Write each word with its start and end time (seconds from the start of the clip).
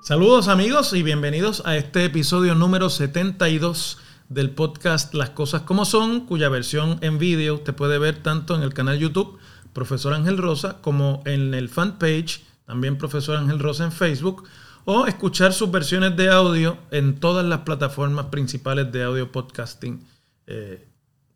Saludos 0.00 0.48
amigos 0.48 0.92
y 0.92 1.02
bienvenidos 1.02 1.62
a 1.64 1.76
este 1.76 2.04
episodio 2.04 2.54
número 2.54 2.90
72 2.90 3.98
del 4.28 4.50
podcast 4.50 5.14
Las 5.14 5.30
Cosas 5.30 5.62
como 5.62 5.86
Son, 5.86 6.26
cuya 6.26 6.50
versión 6.50 6.98
en 7.00 7.18
vídeo 7.18 7.54
usted 7.54 7.74
puede 7.74 7.98
ver 7.98 8.22
tanto 8.22 8.54
en 8.54 8.62
el 8.62 8.74
canal 8.74 8.98
YouTube 8.98 9.38
Profesor 9.72 10.12
Ángel 10.12 10.36
Rosa 10.36 10.82
como 10.82 11.22
en 11.24 11.54
el 11.54 11.68
fanpage, 11.68 12.44
también 12.66 12.98
Profesor 12.98 13.36
Ángel 13.38 13.58
Rosa 13.58 13.84
en 13.84 13.92
Facebook, 13.92 14.44
o 14.84 15.06
escuchar 15.06 15.52
sus 15.52 15.70
versiones 15.70 16.16
de 16.16 16.28
audio 16.28 16.78
en 16.90 17.18
todas 17.18 17.44
las 17.44 17.60
plataformas 17.60 18.26
principales 18.26 18.92
de 18.92 19.02
audio 19.02 19.32
podcasting 19.32 20.06
eh, 20.46 20.86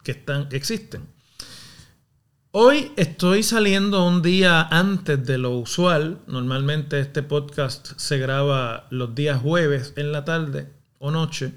que, 0.02 0.12
están, 0.12 0.48
existen. 0.52 1.02
Hoy 2.50 2.92
estoy 2.96 3.42
saliendo 3.42 4.06
un 4.06 4.22
día 4.22 4.62
antes 4.62 5.24
de 5.24 5.38
lo 5.38 5.52
usual. 5.52 6.18
Normalmente 6.26 7.00
este 7.00 7.22
podcast 7.22 7.92
se 7.96 8.18
graba 8.18 8.86
los 8.90 9.14
días 9.14 9.40
jueves 9.40 9.92
en 9.96 10.12
la 10.12 10.24
tarde 10.24 10.68
o 10.98 11.10
noche 11.10 11.52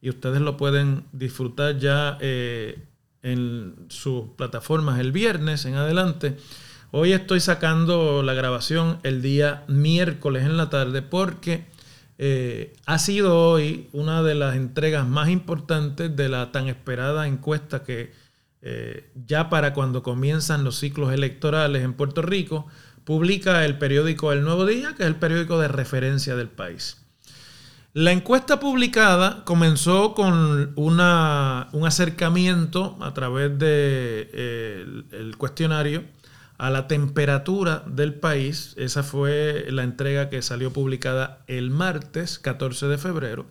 y 0.00 0.10
ustedes 0.10 0.40
lo 0.40 0.56
pueden 0.56 1.04
disfrutar 1.12 1.78
ya 1.78 2.18
eh, 2.20 2.84
en 3.22 3.86
sus 3.88 4.30
plataformas 4.36 5.00
el 5.00 5.12
viernes 5.12 5.64
en 5.64 5.74
adelante. 5.74 6.36
Hoy 6.94 7.14
estoy 7.14 7.40
sacando 7.40 8.22
la 8.22 8.34
grabación 8.34 8.98
el 9.02 9.22
día 9.22 9.64
miércoles 9.66 10.44
en 10.44 10.58
la 10.58 10.68
tarde 10.68 11.00
porque 11.00 11.64
eh, 12.18 12.74
ha 12.84 12.98
sido 12.98 13.34
hoy 13.34 13.88
una 13.94 14.22
de 14.22 14.34
las 14.34 14.56
entregas 14.56 15.08
más 15.08 15.30
importantes 15.30 16.14
de 16.14 16.28
la 16.28 16.52
tan 16.52 16.68
esperada 16.68 17.26
encuesta 17.26 17.82
que 17.82 18.12
eh, 18.60 19.10
ya 19.26 19.48
para 19.48 19.72
cuando 19.72 20.02
comienzan 20.02 20.64
los 20.64 20.78
ciclos 20.78 21.14
electorales 21.14 21.82
en 21.82 21.94
Puerto 21.94 22.20
Rico, 22.20 22.66
publica 23.04 23.64
el 23.64 23.78
periódico 23.78 24.30
El 24.30 24.44
Nuevo 24.44 24.66
Día, 24.66 24.94
que 24.94 25.04
es 25.04 25.08
el 25.08 25.16
periódico 25.16 25.58
de 25.58 25.68
referencia 25.68 26.36
del 26.36 26.48
país. 26.48 26.98
La 27.94 28.12
encuesta 28.12 28.60
publicada 28.60 29.46
comenzó 29.46 30.12
con 30.12 30.74
una, 30.76 31.70
un 31.72 31.86
acercamiento 31.86 32.98
a 33.00 33.14
través 33.14 33.48
del 33.48 33.58
de, 33.58 34.28
eh, 34.34 35.32
cuestionario 35.38 36.04
a 36.62 36.70
la 36.70 36.86
temperatura 36.86 37.82
del 37.88 38.14
país. 38.14 38.74
Esa 38.78 39.02
fue 39.02 39.66
la 39.70 39.82
entrega 39.82 40.30
que 40.30 40.42
salió 40.42 40.72
publicada 40.72 41.42
el 41.48 41.70
martes 41.70 42.38
14 42.38 42.86
de 42.86 42.98
febrero 42.98 43.46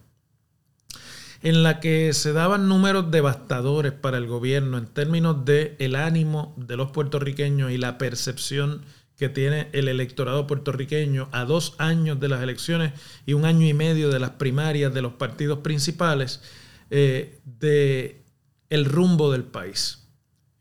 en 1.43 1.61
la 1.61 1.81
que 1.81 2.13
se 2.13 2.31
daban 2.31 2.69
números 2.69 3.11
devastadores 3.11 3.91
para 3.91 4.17
el 4.17 4.27
gobierno 4.27 4.77
en 4.77 4.85
términos 4.85 5.43
de 5.43 5.75
el 5.79 5.95
ánimo 5.95 6.53
de 6.55 6.77
los 6.77 6.91
puertorriqueños 6.91 7.71
y 7.71 7.77
la 7.77 7.97
percepción 7.97 8.85
que 9.17 9.27
tiene 9.27 9.67
el 9.73 9.89
electorado 9.89 10.47
puertorriqueño 10.47 11.27
a 11.33 11.43
dos 11.43 11.75
años 11.79 12.17
de 12.17 12.29
las 12.29 12.41
elecciones 12.41 12.93
y 13.25 13.33
un 13.33 13.43
año 13.43 13.67
y 13.67 13.73
medio 13.73 14.09
de 14.09 14.19
las 14.19 14.31
primarias 14.31 14.93
de 14.93 15.01
los 15.01 15.13
partidos 15.13 15.59
principales 15.59 16.41
eh, 16.89 17.41
de 17.43 18.23
el 18.69 18.85
rumbo 18.85 19.33
del 19.33 19.43
país. 19.43 20.00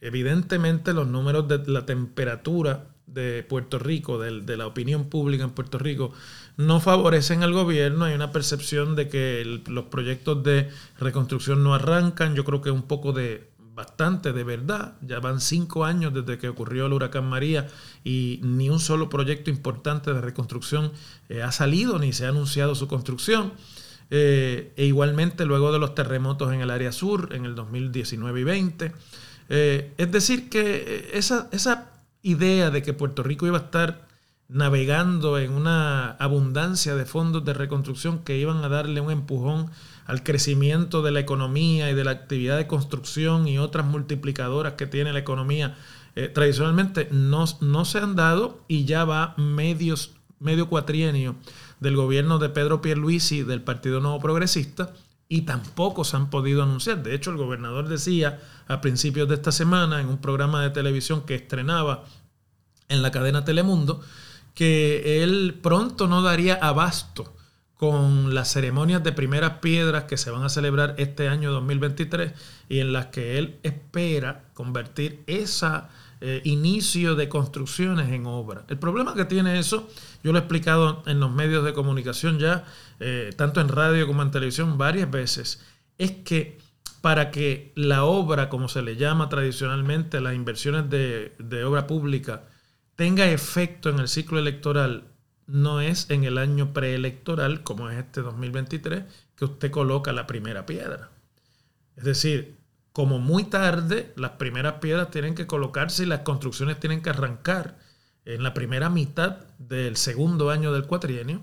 Evidentemente 0.01 0.95
los 0.95 1.07
números 1.07 1.47
de 1.49 1.59
la 1.67 1.85
temperatura 1.85 2.87
de 3.07 3.43
Puerto 3.43 3.79
Rico, 3.79 4.19
de, 4.19 4.57
la 4.57 4.67
opinión 4.67 5.07
pública 5.07 5.45
en 5.45 5.51
Puerto 5.51 5.79
Rico, 5.79 6.13
no 6.57 6.81
favorecen 6.81 7.43
al 7.43 7.53
gobierno. 7.53 8.05
Hay 8.05 8.15
una 8.15 8.33
percepción 8.33 8.97
de 8.97 9.09
que 9.09 9.61
los 9.67 9.85
proyectos 9.87 10.43
de 10.43 10.69
reconstrucción 10.99 11.63
no 11.63 11.75
arrancan. 11.75 12.35
Yo 12.35 12.45
creo 12.45 12.61
que 12.61 12.71
un 12.71 12.83
poco 12.83 13.13
de 13.13 13.51
bastante 13.75 14.33
de 14.33 14.45
verdad. 14.45 14.95
Ya 15.01 15.21
van 15.21 15.41
cinco 15.41 15.85
años 15.85 16.13
desde 16.15 16.39
que 16.39 16.49
ocurrió 16.49 16.87
el 16.87 16.93
huracán 16.93 17.29
María 17.29 17.67
y 18.05 18.41
ni 18.43 18.69
un 18.69 18.81
solo 18.81 19.09
proyecto 19.09 19.51
importante 19.51 20.13
de 20.13 20.21
reconstrucción 20.21 20.93
eh, 21.29 21.43
ha 21.43 21.53
salido 21.53 21.99
ni 21.99 22.13
se 22.13 22.27
ha 22.27 22.29
anunciado 22.29 22.75
su 22.75 22.89
construcción. 22.89 23.53
Eh, 24.13 24.73
e 24.77 24.87
igualmente 24.87 25.45
luego 25.45 25.71
de 25.73 25.79
los 25.79 25.95
terremotos 25.95 26.53
en 26.53 26.61
el 26.61 26.71
área 26.71 26.91
sur 26.91 27.29
en 27.33 27.45
el 27.45 27.55
2019 27.55 28.41
y 28.41 28.45
20. 28.45 28.93
Eh, 29.51 29.93
es 29.99 30.11
decir, 30.11 30.49
que 30.49 31.11
esa, 31.13 31.49
esa 31.53 31.91
idea 32.23 32.71
de 32.71 32.83
que 32.83 32.95
Puerto 32.95 33.23
Rico 33.23 33.47
iba 33.47 33.59
a 33.59 33.63
estar 33.63 34.09
navegando 34.49 35.39
en 35.39 35.53
una 35.53 36.13
abundancia 36.13 36.95
de 36.95 37.05
fondos 37.05 37.45
de 37.45 37.55
reconstrucción 37.55 38.21
que 38.21 38.39
iban 38.39 38.65
a 38.65 38.69
darle 38.69 39.01
un 39.01 39.11
empujón 39.11 39.71
al 40.07 40.23
crecimiento 40.25 41.03
de 41.03 41.13
la 41.13 41.21
economía 41.21 41.91
y 41.91 41.95
de 41.95 42.05
la 42.05 42.11
actividad 42.11 42.57
de 42.57 42.67
construcción 42.67 43.47
y 43.47 43.59
otras 43.59 43.87
multiplicadoras 43.87 44.73
que 44.73 44.87
tiene 44.87 45.13
la 45.13 45.21
economía 45.21 45.77
eh, 46.17 46.29
tradicionalmente 46.29 47.09
no, 47.13 47.47
se 47.47 47.99
han 47.99 48.17
dado 48.17 48.61
y 48.67 48.85
ya 48.85 49.05
va 49.05 49.35
medio 49.37 50.69
cuatrienio 50.69 51.37
del 51.79 51.95
gobierno 51.95 52.39
de 52.39 52.49
Pedro 52.49 52.83
Pierluisi 52.83 53.45
del 53.45 53.63
Partido 53.63 54.01
Nuevo 54.01 54.19
Progresista 54.19 54.93
y 55.33 55.43
tampoco 55.43 56.03
se 56.03 56.17
han 56.17 56.29
podido 56.29 56.65
anunciar. 56.65 57.05
De 57.05 57.15
hecho, 57.15 57.31
el 57.31 57.37
gobernador 57.37 57.89
decía 57.89 58.41
a 58.67 58.81
principios 58.81 59.29
de 59.29 59.37
esta 59.37 59.53
semana 59.53 60.01
en 60.01 60.09
un 60.09 60.19
programa 60.19 60.61
de 60.61 60.71
televisión 60.71 61.25
que 61.25 61.37
estrenaba 61.37 62.05
en 62.89 63.01
la 63.01 63.13
cadena 63.13 63.45
Telemundo 63.45 64.03
que 64.55 65.23
él 65.23 65.57
pronto 65.63 66.09
no 66.09 66.21
daría 66.21 66.55
abasto 66.55 67.33
con 67.77 68.35
las 68.35 68.53
ceremonias 68.53 69.05
de 69.05 69.13
primeras 69.13 69.61
piedras 69.61 70.05
que 70.05 70.17
se 70.17 70.33
van 70.33 70.43
a 70.43 70.49
celebrar 70.49 70.97
este 70.99 71.29
año 71.29 71.53
2023 71.53 72.33
y 72.69 72.81
en 72.81 72.93
las 72.93 73.07
que 73.07 73.39
él 73.39 73.61
espera 73.63 74.51
convertir 74.53 75.23
ese 75.29 75.69
eh, 76.23 76.43
inicio 76.45 77.15
de 77.15 77.31
construcciones 77.31 78.11
en 78.11 78.27
obra. 78.27 78.65
El 78.69 78.79
problema 78.79 79.15
que 79.15 79.25
tiene 79.25 79.59
eso, 79.59 79.89
yo 80.23 80.33
lo 80.33 80.39
he 80.39 80.43
explicado 80.43 81.03
en 81.07 81.19
los 81.19 81.33
medios 81.33 81.65
de 81.65 81.73
comunicación 81.73 82.39
ya, 82.39 82.65
eh, 82.99 83.33
tanto 83.37 83.61
en 83.63 83.69
radio 83.69 84.07
como 84.07 84.21
en 84.21 84.31
televisión 84.31 84.77
varias 84.77 85.11
veces, 85.11 85.65
es 85.97 86.11
que 86.11 86.59
para 87.01 87.31
que 87.31 87.73
la 87.75 88.05
obra, 88.05 88.51
como 88.51 88.69
se 88.69 88.83
le 88.83 88.97
llama 88.97 89.31
tradicionalmente, 89.31 90.21
las 90.21 90.35
inversiones 90.35 90.91
de, 90.91 91.33
de 91.39 91.65
obra 91.65 91.87
pública, 91.87 92.43
tenga 92.97 93.27
efecto 93.31 93.89
en 93.89 93.99
el 93.99 94.09
ciclo 94.09 94.39
electoral, 94.39 95.05
no 95.47 95.81
es 95.81 96.11
en 96.11 96.25
el 96.25 96.37
año 96.37 96.75
preelectoral, 96.75 97.63
como 97.63 97.89
es 97.89 97.97
este 97.97 98.21
2023, 98.21 99.05
que 99.37 99.47
usted 99.47 99.71
coloca 99.71 100.13
la 100.13 100.27
primera 100.27 100.67
piedra. 100.67 101.09
Es 101.97 102.05
decir, 102.05 102.60
como 103.01 103.19
muy 103.19 103.45
tarde, 103.45 104.13
las 104.17 104.33
primeras 104.33 104.75
piedras 104.75 105.11
tienen 105.11 105.35
que 105.35 105.47
colocarse 105.47 106.03
y 106.03 106.07
las 106.07 106.21
construcciones 106.21 106.79
tienen 106.79 107.01
que 107.01 107.09
arrancar 107.09 107.79
en 108.27 108.43
la 108.43 108.53
primera 108.53 108.91
mitad 108.91 109.39
del 109.57 109.97
segundo 109.97 110.51
año 110.51 110.71
del 110.71 110.85
cuatrienio, 110.85 111.43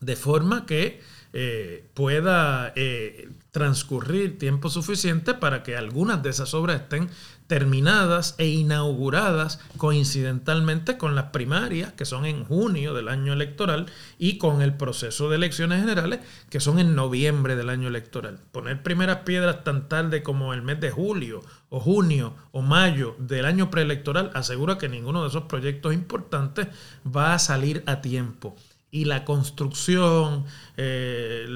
de 0.00 0.16
forma 0.16 0.64
que 0.64 1.02
eh, 1.32 1.88
pueda 1.94 2.72
eh, 2.76 3.30
transcurrir 3.52 4.38
tiempo 4.38 4.68
suficiente 4.68 5.34
para 5.34 5.62
que 5.62 5.76
algunas 5.76 6.22
de 6.22 6.30
esas 6.30 6.54
obras 6.54 6.80
estén 6.80 7.08
terminadas 7.46 8.34
e 8.38 8.46
inauguradas 8.48 9.60
coincidentalmente 9.76 10.96
con 10.96 11.14
las 11.14 11.26
primarias, 11.26 11.92
que 11.92 12.06
son 12.06 12.24
en 12.24 12.44
junio 12.44 12.94
del 12.94 13.08
año 13.08 13.32
electoral, 13.32 13.86
y 14.18 14.38
con 14.38 14.62
el 14.62 14.74
proceso 14.74 15.28
de 15.28 15.36
elecciones 15.36 15.80
generales, 15.80 16.20
que 16.48 16.60
son 16.60 16.78
en 16.78 16.94
noviembre 16.94 17.56
del 17.56 17.68
año 17.68 17.88
electoral. 17.88 18.40
Poner 18.52 18.82
primeras 18.82 19.18
piedras 19.18 19.64
tan 19.64 19.88
tarde 19.88 20.22
como 20.22 20.54
el 20.54 20.62
mes 20.62 20.80
de 20.80 20.90
julio 20.90 21.42
o 21.68 21.78
junio 21.78 22.34
o 22.52 22.62
mayo 22.62 23.16
del 23.18 23.44
año 23.44 23.70
preelectoral 23.70 24.30
asegura 24.34 24.78
que 24.78 24.88
ninguno 24.88 25.22
de 25.22 25.28
esos 25.28 25.44
proyectos 25.44 25.92
importantes 25.92 26.68
va 27.04 27.34
a 27.34 27.38
salir 27.38 27.82
a 27.86 28.00
tiempo 28.00 28.56
y 28.94 29.06
la 29.06 29.24
construcción, 29.24 30.44
eh, 30.76 31.46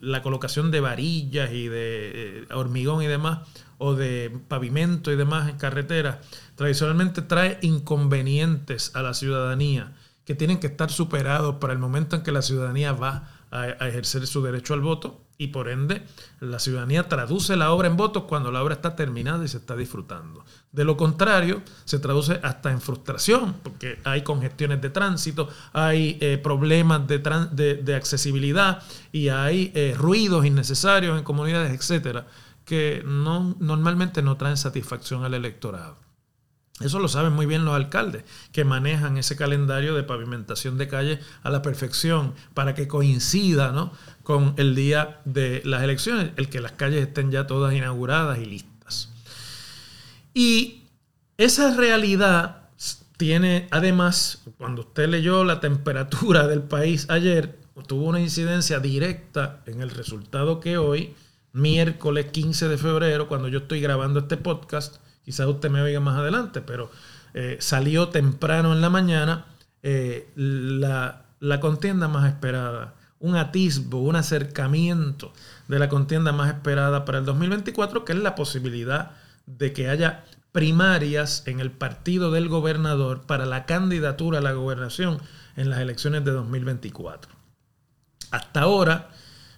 la 0.00 0.22
colocación 0.22 0.70
de 0.70 0.78
varillas 0.78 1.50
y 1.52 1.66
de 1.66 2.10
eh, 2.14 2.46
hormigón 2.54 3.02
y 3.02 3.08
demás, 3.08 3.40
o 3.78 3.94
de 3.94 4.30
pavimento 4.46 5.10
y 5.10 5.16
demás 5.16 5.48
en 5.50 5.58
carreteras, 5.58 6.18
tradicionalmente 6.54 7.20
trae 7.20 7.58
inconvenientes 7.62 8.94
a 8.94 9.02
la 9.02 9.12
ciudadanía 9.12 9.92
que 10.24 10.36
tienen 10.36 10.60
que 10.60 10.68
estar 10.68 10.90
superados 10.90 11.56
para 11.56 11.72
el 11.72 11.80
momento 11.80 12.14
en 12.14 12.22
que 12.22 12.30
la 12.30 12.42
ciudadanía 12.42 12.92
va 12.92 13.28
a, 13.50 13.68
ejercer 13.88 14.26
su 14.26 14.42
derecho 14.42 14.74
al 14.74 14.80
voto 14.80 15.24
y 15.36 15.48
por 15.48 15.68
ende 15.68 16.02
la 16.40 16.58
ciudadanía 16.58 17.08
traduce 17.08 17.56
la 17.56 17.70
obra 17.72 17.88
en 17.88 17.96
votos 17.96 18.24
cuando 18.24 18.50
la 18.50 18.62
obra 18.62 18.74
está 18.74 18.96
terminada 18.96 19.44
y 19.44 19.48
se 19.48 19.58
está 19.58 19.76
disfrutando. 19.76 20.44
De 20.72 20.84
lo 20.84 20.96
contrario, 20.96 21.62
se 21.84 21.98
traduce 21.98 22.40
hasta 22.42 22.70
en 22.70 22.80
frustración 22.80 23.54
porque 23.62 24.00
hay 24.04 24.22
congestiones 24.22 24.80
de 24.80 24.90
tránsito, 24.90 25.48
hay 25.72 26.18
eh, 26.20 26.38
problemas 26.38 27.06
de, 27.06 27.94
accesibilidad 27.94 28.82
y 29.12 29.28
hay 29.28 29.70
eh, 29.74 29.94
ruidos 29.96 30.44
innecesarios 30.44 31.16
en 31.16 31.24
comunidades, 31.24 31.72
etcétera 31.72 32.26
que 32.68 33.02
no, 33.02 33.56
normalmente 33.60 34.20
no 34.20 34.36
traen 34.36 34.58
satisfacción 34.58 35.24
al 35.24 35.32
electorado. 35.32 36.07
Eso 36.80 37.00
lo 37.00 37.08
saben 37.08 37.32
muy 37.32 37.46
bien 37.46 37.64
los 37.64 37.74
alcaldes, 37.74 38.24
que 38.52 38.64
manejan 38.64 39.18
ese 39.18 39.36
calendario 39.36 39.94
de 39.94 40.04
pavimentación 40.04 40.78
de 40.78 40.86
calles 40.86 41.18
a 41.42 41.50
la 41.50 41.60
perfección 41.60 42.34
para 42.54 42.74
que 42.74 42.86
coincida 42.86 43.72
¿no? 43.72 43.92
con 44.22 44.54
el 44.58 44.74
día 44.74 45.20
de 45.24 45.60
las 45.64 45.82
elecciones, 45.82 46.30
el 46.36 46.48
que 46.48 46.60
las 46.60 46.72
calles 46.72 47.06
estén 47.06 47.32
ya 47.32 47.46
todas 47.46 47.74
inauguradas 47.74 48.38
y 48.38 48.44
listas. 48.44 49.12
Y 50.34 50.82
esa 51.36 51.74
realidad 51.74 52.68
tiene, 53.16 53.66
además, 53.72 54.42
cuando 54.56 54.82
usted 54.82 55.08
leyó 55.08 55.42
la 55.42 55.58
temperatura 55.58 56.46
del 56.46 56.62
país 56.62 57.06
ayer, 57.10 57.58
tuvo 57.86 58.06
una 58.06 58.20
incidencia 58.20 58.78
directa 58.78 59.62
en 59.66 59.82
el 59.82 59.90
resultado 59.90 60.60
que 60.60 60.78
hoy, 60.78 61.14
miércoles 61.52 62.26
15 62.26 62.68
de 62.68 62.78
febrero, 62.78 63.26
cuando 63.26 63.48
yo 63.48 63.58
estoy 63.58 63.80
grabando 63.80 64.20
este 64.20 64.36
podcast, 64.36 64.98
quizás 65.28 65.46
usted 65.46 65.68
me 65.68 65.82
oiga 65.82 66.00
más 66.00 66.16
adelante, 66.16 66.62
pero 66.62 66.90
eh, 67.34 67.58
salió 67.60 68.08
temprano 68.08 68.72
en 68.72 68.80
la 68.80 68.88
mañana 68.88 69.44
eh, 69.82 70.26
la, 70.34 71.26
la 71.38 71.60
contienda 71.60 72.08
más 72.08 72.26
esperada, 72.26 72.94
un 73.20 73.36
atisbo, 73.36 73.98
un 73.98 74.16
acercamiento 74.16 75.34
de 75.68 75.78
la 75.78 75.90
contienda 75.90 76.32
más 76.32 76.48
esperada 76.48 77.04
para 77.04 77.18
el 77.18 77.26
2024, 77.26 78.06
que 78.06 78.14
es 78.14 78.18
la 78.20 78.34
posibilidad 78.34 79.10
de 79.44 79.74
que 79.74 79.90
haya 79.90 80.24
primarias 80.50 81.42
en 81.44 81.60
el 81.60 81.72
partido 81.72 82.30
del 82.30 82.48
gobernador 82.48 83.26
para 83.26 83.44
la 83.44 83.66
candidatura 83.66 84.38
a 84.38 84.40
la 84.40 84.52
gobernación 84.52 85.20
en 85.56 85.68
las 85.68 85.80
elecciones 85.80 86.24
de 86.24 86.30
2024. 86.30 87.30
Hasta 88.30 88.62
ahora, 88.62 89.10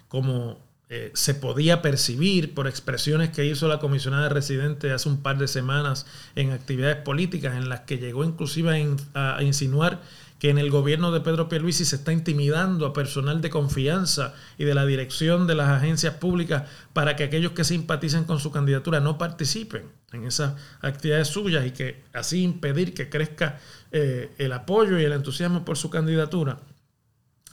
como 0.09 0.59
eh, 0.93 1.13
se 1.15 1.35
podía 1.35 1.83
percibir 1.83 2.53
por 2.53 2.67
expresiones 2.67 3.31
que 3.31 3.45
hizo 3.45 3.69
la 3.69 3.79
comisionada 3.79 4.29
residente 4.29 4.91
hace 4.91 5.09
un 5.09 5.23
par 5.23 5.39
de 5.39 5.47
semanas 5.47 6.05
en 6.35 6.51
actividades 6.51 6.97
políticas 6.97 7.55
en 7.55 7.69
las 7.69 7.83
que 7.83 7.99
llegó 7.99 8.25
inclusive 8.25 8.97
a, 9.15 9.41
insinuar 9.41 10.01
que 10.41 10.51
en 10.51 10.59
el 10.59 10.69
gobierno 10.69 11.13
de 11.13 11.21
Pedro 11.21 11.49
Pierluisi 11.49 11.85
se 11.85 11.95
está 11.95 12.13
intimidando 12.13 12.87
a 12.87 12.93
personal 12.93 13.41
de 13.41 13.51
confianza 13.51 14.35
y 14.59 14.65
de 14.65 14.75
la 14.75 14.85
dirección 14.85 15.47
de 15.47 15.55
las 15.55 15.69
agencias 15.69 16.15
públicas 16.15 16.65
para 16.93 17.15
que 17.15 17.23
aquellos 17.23 17.53
que 17.53 17.63
simpatizan 17.63 18.25
con 18.25 18.41
su 18.41 18.51
candidatura 18.51 18.99
no 18.99 19.17
participen 19.17 19.85
en 20.13 20.25
esas 20.25 20.55
actividades 20.81 21.29
suyas 21.29 21.65
y 21.67 21.71
que 21.71 22.03
así 22.13 22.43
impedir 22.43 22.95
que 22.95 23.09
crezca 23.09 23.61
eh, 23.93 24.33
el 24.39 24.53
apoyo 24.53 24.99
y 24.99 25.05
el 25.05 25.13
entusiasmo 25.13 25.65
por 25.65 25.77
su 25.77 25.89
candidatura. 25.89 26.59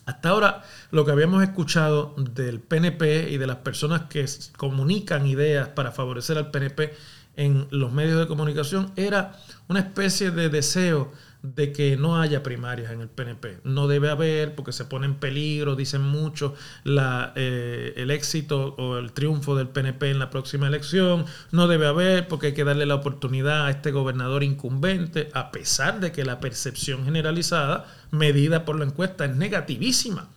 Hasta 0.08 0.30
ahora 0.30 0.64
lo 0.90 1.04
que 1.04 1.12
habíamos 1.12 1.44
escuchado 1.44 2.16
del 2.18 2.62
PNP 2.62 3.30
y 3.30 3.38
de 3.38 3.46
las 3.46 3.58
personas 3.58 4.04
que 4.04 4.26
comunican 4.56 5.28
ideas 5.28 5.68
para 5.68 5.92
favorecer 5.92 6.38
al 6.38 6.50
PNP 6.50 6.94
en 7.36 7.68
los 7.72 7.92
medios 7.92 8.18
de 8.18 8.26
comunicación 8.26 8.94
era 8.96 9.34
una 9.68 9.82
especie 9.82 10.32
de 10.32 10.48
deseo 10.48 11.12
de 11.44 11.72
que 11.72 11.98
no 11.98 12.20
haya 12.20 12.44
primarias 12.44 12.92
en 12.92 13.02
el 13.02 13.10
PNP. 13.10 13.60
No 13.64 13.88
debe 13.88 14.10
haber 14.10 14.56
porque 14.56 14.72
se 14.72 14.86
pone 14.86 15.06
en 15.06 15.16
peligro, 15.16 15.76
dicen 15.76 16.02
mucho, 16.02 16.56
la, 16.84 17.34
eh, 17.36 17.94
el 17.98 18.12
éxito 18.12 18.76
o 18.78 18.98
el 18.98 19.12
triunfo 19.12 19.56
del 19.56 19.70
PNP 19.70 20.12
en 20.12 20.20
la 20.20 20.30
próxima 20.30 20.68
elección. 20.68 21.26
No 21.52 21.68
debe 21.68 21.88
haber 21.88 22.28
porque 22.28 22.48
hay 22.48 22.54
que 22.54 22.64
darle 22.64 22.86
la 22.86 22.96
oportunidad 22.96 23.66
a 23.66 23.70
este 23.70 23.92
gobernador 23.92 24.44
incumbente, 24.44 25.30
a 25.34 25.52
pesar 25.52 26.00
de 26.00 26.12
que 26.12 26.26
la 26.26 26.40
percepción 26.40 27.06
generalizada 27.06 27.86
medida 28.12 28.66
por 28.66 28.78
la 28.78 28.86
encuesta 28.86 29.26
es 29.26 29.36
negativísima. 29.36 30.30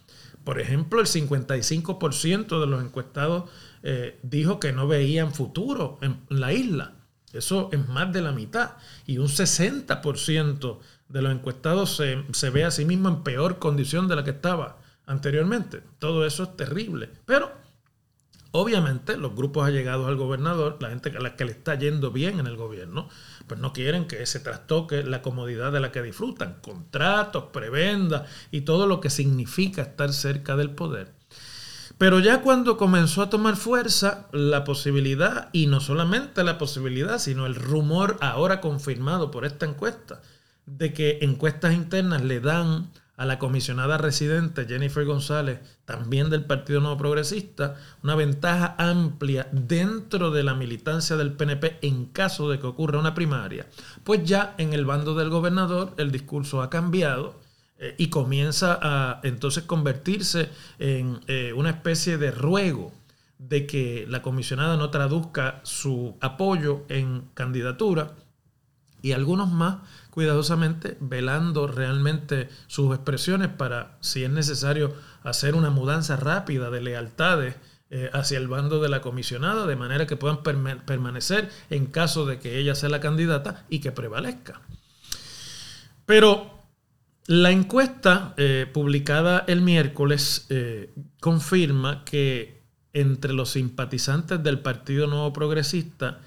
Por 0.45 0.61
ejemplo, 0.61 1.01
el 1.01 1.07
55% 1.07 2.61
de 2.61 2.67
los 2.67 2.83
encuestados 2.83 3.51
eh, 3.83 4.19
dijo 4.23 4.61
que 4.61 4.73
no 4.73 4.87
veían 4.87 5.33
futuro 5.33 5.99
en 6.03 6.19
la 6.29 6.53
isla. 6.53 6.93
Eso 7.33 7.69
es 7.73 7.89
más 7.89 8.13
de 8.13 8.23
la 8.23 8.33
mitad. 8.33 8.73
Y 9.07 9.19
un 9.19 9.29
60% 9.29 10.79
de 11.09 11.23
los 11.23 11.33
encuestados 11.33 11.97
se, 11.97 12.25
se, 12.33 12.51
ve 12.51 12.65
a 12.65 12.71
sí 12.71 12.85
mismo 12.85 13.09
en 13.09 13.23
peor 13.23 13.59
condición 13.59 14.09
de 14.09 14.17
la 14.17 14.25
que 14.25 14.31
estaba 14.31 14.79
anteriormente. 15.07 15.83
Todo 15.99 16.25
eso 16.25 16.45
es 16.45 16.57
terrible. 16.57 17.11
Pero 17.27 17.53
obviamente 18.53 19.17
los 19.17 19.35
grupos 19.35 19.67
allegados 19.67 20.09
al 20.09 20.17
gobernador, 20.17 20.79
la 20.81 20.91
gente 20.91 21.11
a 21.11 21.21
la 21.21 21.37
que 21.37 21.45
le 21.45 21.53
está 21.53 21.75
yendo 21.77 22.11
bien 22.11 22.41
en 22.41 22.47
el 22.47 22.57
gobierno, 22.57 23.09
pues 23.47 23.61
no 23.61 23.73
quieren 23.73 24.07
que 24.07 24.25
se 24.27 24.41
trastoque 24.41 25.03
la 25.03 25.23
comodidad 25.23 25.73
de 25.73 25.81
la 25.81 25.93
que 25.93 26.03
disfrutan. 26.03 26.59
Contratos, 26.63 27.45
prebendas 27.53 28.29
y 28.51 28.63
todo 28.63 28.87
lo 28.87 29.01
que 29.01 29.11
significa 29.11 29.83
estar 29.83 30.13
cerca 30.13 30.57
del 30.57 30.71
poder. 30.71 31.20
Pero 32.01 32.19
ya 32.19 32.41
cuando 32.41 32.79
comenzó 32.79 33.21
a 33.21 33.29
tomar 33.29 33.57
fuerza 33.57 34.27
la 34.33 34.65
posibilidad, 34.65 35.51
y 35.53 35.67
no 35.67 35.81
solamente 35.81 36.43
la 36.45 36.57
posibilidad, 36.57 37.19
sino 37.19 37.45
el 37.45 37.55
rumor 37.55 38.17
ahora 38.23 38.63
confirmado 38.63 39.31
por 39.31 39.45
esta 39.45 39.67
encuesta, 39.67 40.23
de 40.65 40.95
que 40.95 41.19
encuestas 41.21 41.75
internas 41.75 42.25
le 42.25 42.41
dan 42.41 42.91
a 43.19 43.27
la 43.27 43.39
comisionada 43.39 43.99
residente 43.99 44.65
Jennifer 44.65 45.05
González, 45.05 45.61
también 45.85 46.31
del 46.31 46.47
Partido 46.47 46.81
Nuevo 46.81 46.97
Progresista, 46.97 47.77
una 48.03 48.15
ventaja 48.15 48.77
amplia 48.79 49.49
dentro 49.53 50.31
de 50.31 50.43
la 50.43 50.55
militancia 50.55 51.19
del 51.19 51.35
PNP 51.35 51.81
en 51.83 52.07
caso 52.07 52.49
de 52.49 52.59
que 52.59 52.67
ocurra 52.67 52.99
una 52.99 53.13
primaria. 53.13 53.67
Pues 54.05 54.25
ya 54.25 54.55
en 54.57 54.73
el 54.73 54.87
bando 54.87 55.15
del 55.15 55.29
gobernador 55.29 55.93
el 55.99 56.11
discurso 56.11 56.63
ha 56.63 56.71
cambiado 56.71 57.39
eh, 57.83 57.95
y 57.97 58.11
comienza 58.11 58.79
a 58.83 59.21
entonces 59.23 59.65
convertirse 59.65 60.51
en 60.79 61.21
eh, 61.29 61.55
una 61.55 61.71
especie 61.71 62.19
de 62.19 62.31
ruego 62.31 62.93
de 63.39 63.67
que 63.67 64.05
la 64.07 64.21
comisionada 64.21 64.77
no 64.77 64.91
traduzca 64.91 65.61
su 65.63 66.15
apoyo 66.21 66.85
en 66.91 67.31
candidatura 67.33 68.13
y 69.01 69.13
algunos 69.13 69.51
más 69.51 69.79
cuidadosamente 70.11 70.99
velando 71.01 71.67
realmente 71.69 72.51
sus 72.67 72.95
expresiones 72.95 73.49
para, 73.49 73.97
si 74.03 74.25
es 74.25 74.31
necesario, 74.31 74.95
hacer 75.23 75.55
una 75.55 75.71
mudanza 75.71 76.17
rápida 76.17 76.69
de 76.69 76.83
lealtades 76.83 77.57
eh, 77.89 78.11
hacia 78.13 78.37
el 78.37 78.47
bando 78.47 78.83
de 78.83 78.91
la 78.91 79.01
comisionada, 79.01 79.67
de 79.67 79.77
manera 79.77 80.07
que 80.07 80.17
puedan 80.19 80.43
permanecer 80.43 81.49
en 81.71 81.87
caso 81.87 82.27
de 82.27 82.39
que 82.39 82.59
ella 82.59 82.75
sea 82.75 82.91
la 82.91 83.01
candidata 83.01 83.65
y 83.71 83.81
que 83.81 83.91
prevalezca. 83.91 84.61
Pero 86.05 86.60
la 87.31 87.51
encuesta 87.53 88.35
eh, 88.39 88.67
publicada 88.73 89.45
el 89.47 89.63
miércoles 89.63 90.47
eh, 90.49 90.91
confirma 91.21 92.05
que 92.05 92.65
entre 92.93 93.35
los 93.35 93.51
simpatizantes 93.51 94.43
del 94.43 94.59
Partido 94.59 95.07
Nuevo 95.07 95.33
Progresista, 95.33 96.19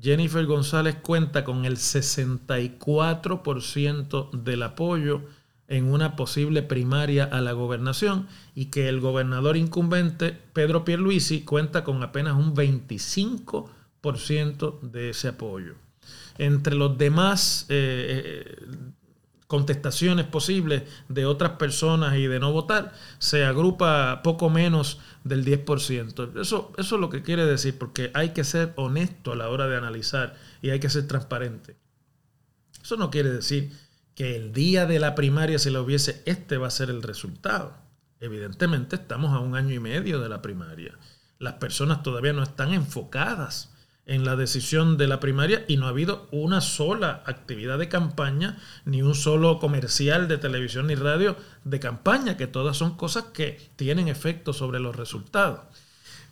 Jennifer 0.00 0.46
González 0.46 0.98
cuenta 1.02 1.42
con 1.42 1.64
el 1.64 1.78
64% 1.78 4.30
del 4.30 4.62
apoyo 4.62 5.22
en 5.66 5.92
una 5.92 6.14
posible 6.14 6.62
primaria 6.62 7.24
a 7.24 7.40
la 7.40 7.50
gobernación 7.50 8.28
y 8.54 8.66
que 8.66 8.88
el 8.88 9.00
gobernador 9.00 9.56
incumbente 9.56 10.38
Pedro 10.52 10.84
Pierluisi 10.84 11.42
cuenta 11.42 11.82
con 11.82 12.04
apenas 12.04 12.36
un 12.36 12.54
25% 12.54 14.80
de 14.80 15.10
ese 15.10 15.26
apoyo. 15.26 15.74
Entre 16.38 16.76
los 16.76 16.96
demás 16.96 17.66
eh, 17.68 18.54
contestaciones 19.52 20.24
posibles 20.24 20.84
de 21.10 21.26
otras 21.26 21.58
personas 21.58 22.16
y 22.16 22.26
de 22.26 22.40
no 22.40 22.52
votar, 22.52 22.94
se 23.18 23.44
agrupa 23.44 24.22
poco 24.22 24.48
menos 24.48 24.98
del 25.24 25.44
10%. 25.44 26.40
Eso, 26.40 26.72
eso 26.78 26.94
es 26.94 27.00
lo 27.02 27.10
que 27.10 27.20
quiere 27.20 27.44
decir, 27.44 27.76
porque 27.76 28.10
hay 28.14 28.30
que 28.30 28.44
ser 28.44 28.72
honesto 28.76 29.32
a 29.32 29.36
la 29.36 29.50
hora 29.50 29.66
de 29.66 29.76
analizar 29.76 30.36
y 30.62 30.70
hay 30.70 30.80
que 30.80 30.88
ser 30.88 31.06
transparente. 31.06 31.76
Eso 32.82 32.96
no 32.96 33.10
quiere 33.10 33.30
decir 33.30 33.70
que 34.14 34.36
el 34.36 34.54
día 34.54 34.86
de 34.86 34.98
la 34.98 35.14
primaria, 35.14 35.58
si 35.58 35.68
lo 35.68 35.82
hubiese, 35.82 36.22
este 36.24 36.56
va 36.56 36.68
a 36.68 36.70
ser 36.70 36.88
el 36.88 37.02
resultado. 37.02 37.76
Evidentemente 38.20 38.96
estamos 38.96 39.34
a 39.34 39.40
un 39.40 39.54
año 39.54 39.74
y 39.74 39.80
medio 39.80 40.18
de 40.18 40.30
la 40.30 40.40
primaria. 40.40 40.98
Las 41.38 41.54
personas 41.56 42.02
todavía 42.02 42.32
no 42.32 42.42
están 42.42 42.72
enfocadas 42.72 43.71
en 44.06 44.24
la 44.24 44.36
decisión 44.36 44.96
de 44.96 45.06
la 45.06 45.20
primaria 45.20 45.64
y 45.68 45.76
no 45.76 45.86
ha 45.86 45.90
habido 45.90 46.28
una 46.32 46.60
sola 46.60 47.22
actividad 47.26 47.78
de 47.78 47.88
campaña, 47.88 48.58
ni 48.84 49.02
un 49.02 49.14
solo 49.14 49.58
comercial 49.58 50.28
de 50.28 50.38
televisión 50.38 50.88
ni 50.88 50.94
radio 50.94 51.36
de 51.64 51.78
campaña, 51.78 52.36
que 52.36 52.46
todas 52.46 52.76
son 52.76 52.96
cosas 52.96 53.26
que 53.32 53.70
tienen 53.76 54.08
efecto 54.08 54.52
sobre 54.52 54.80
los 54.80 54.96
resultados. 54.96 55.60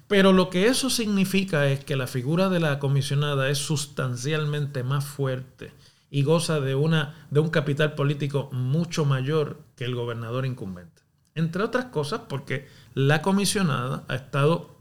Pero 0.09 0.33
lo 0.33 0.51
que 0.51 0.67
eso 0.67 0.91
significa 0.91 1.69
es 1.69 1.85
que 1.85 1.95
la 1.95 2.09
figura 2.09 2.49
de 2.49 2.59
la 2.59 2.81
comisionada 2.81 3.49
es 3.49 3.59
sustancialmente 3.59 4.83
más 4.83 5.05
fuerte 5.05 5.73
y 6.11 6.25
goza 6.25 6.59
de, 6.59 6.75
una, 6.75 7.29
de 7.31 7.39
un 7.39 7.51
capital 7.51 7.95
político 7.95 8.49
mucho 8.51 9.05
mayor 9.05 9.61
que 9.77 9.85
el 9.85 9.95
gobernador 9.95 10.47
incumbente. 10.47 11.03
Entre 11.37 11.63
otras 11.63 11.87
cosas 11.87 12.23
porque 12.29 12.69
la 12.95 13.23
comisionada 13.23 14.05
ha 14.09 14.17
estado 14.17 14.80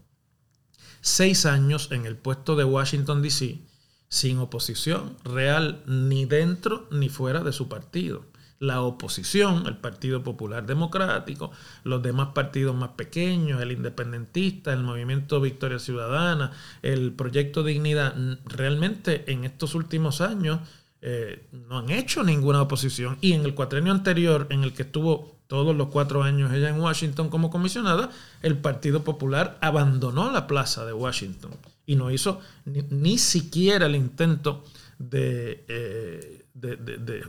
seis 1.00 1.46
años 1.46 1.88
en 1.92 2.06
el 2.06 2.16
puesto 2.16 2.56
de 2.56 2.64
Washington, 2.64 3.22
D.C., 3.22 3.60
sin 4.08 4.38
oposición 4.38 5.16
real 5.24 5.82
ni 5.86 6.24
dentro 6.24 6.88
ni 6.90 7.08
fuera 7.08 7.42
de 7.44 7.52
su 7.52 7.68
partido. 7.68 8.24
La 8.58 8.82
oposición, 8.82 9.66
el 9.66 9.78
Partido 9.78 10.22
Popular 10.22 10.66
Democrático, 10.66 11.50
los 11.82 12.02
demás 12.02 12.28
partidos 12.34 12.76
más 12.76 12.90
pequeños, 12.90 13.62
el 13.62 13.72
independentista, 13.72 14.74
el 14.74 14.82
movimiento 14.82 15.40
Victoria 15.40 15.78
Ciudadana, 15.78 16.52
el 16.82 17.12
proyecto 17.12 17.62
Dignidad, 17.62 18.14
realmente 18.44 19.32
en 19.32 19.44
estos 19.44 19.74
últimos 19.74 20.20
años 20.20 20.60
eh, 21.00 21.46
no 21.52 21.78
han 21.78 21.88
hecho 21.88 22.22
ninguna 22.22 22.60
oposición. 22.60 23.16
Y 23.22 23.32
en 23.32 23.46
el 23.46 23.54
cuatrenio 23.54 23.92
anterior, 23.92 24.46
en 24.50 24.64
el 24.64 24.74
que 24.74 24.82
estuvo 24.82 25.39
todos 25.50 25.74
los 25.74 25.88
cuatro 25.88 26.22
años 26.22 26.52
ella 26.52 26.68
en 26.68 26.80
Washington 26.80 27.28
como 27.28 27.50
comisionada, 27.50 28.10
el 28.40 28.56
Partido 28.56 29.02
Popular 29.02 29.58
abandonó 29.60 30.30
la 30.30 30.46
plaza 30.46 30.86
de 30.86 30.92
Washington 30.92 31.50
y 31.84 31.96
no 31.96 32.12
hizo 32.12 32.38
ni, 32.64 33.18
siquiera 33.18 33.86
el 33.86 33.96
intento 33.96 34.62
eh, 35.10 36.44
de, 36.54 36.76
de 36.76 37.24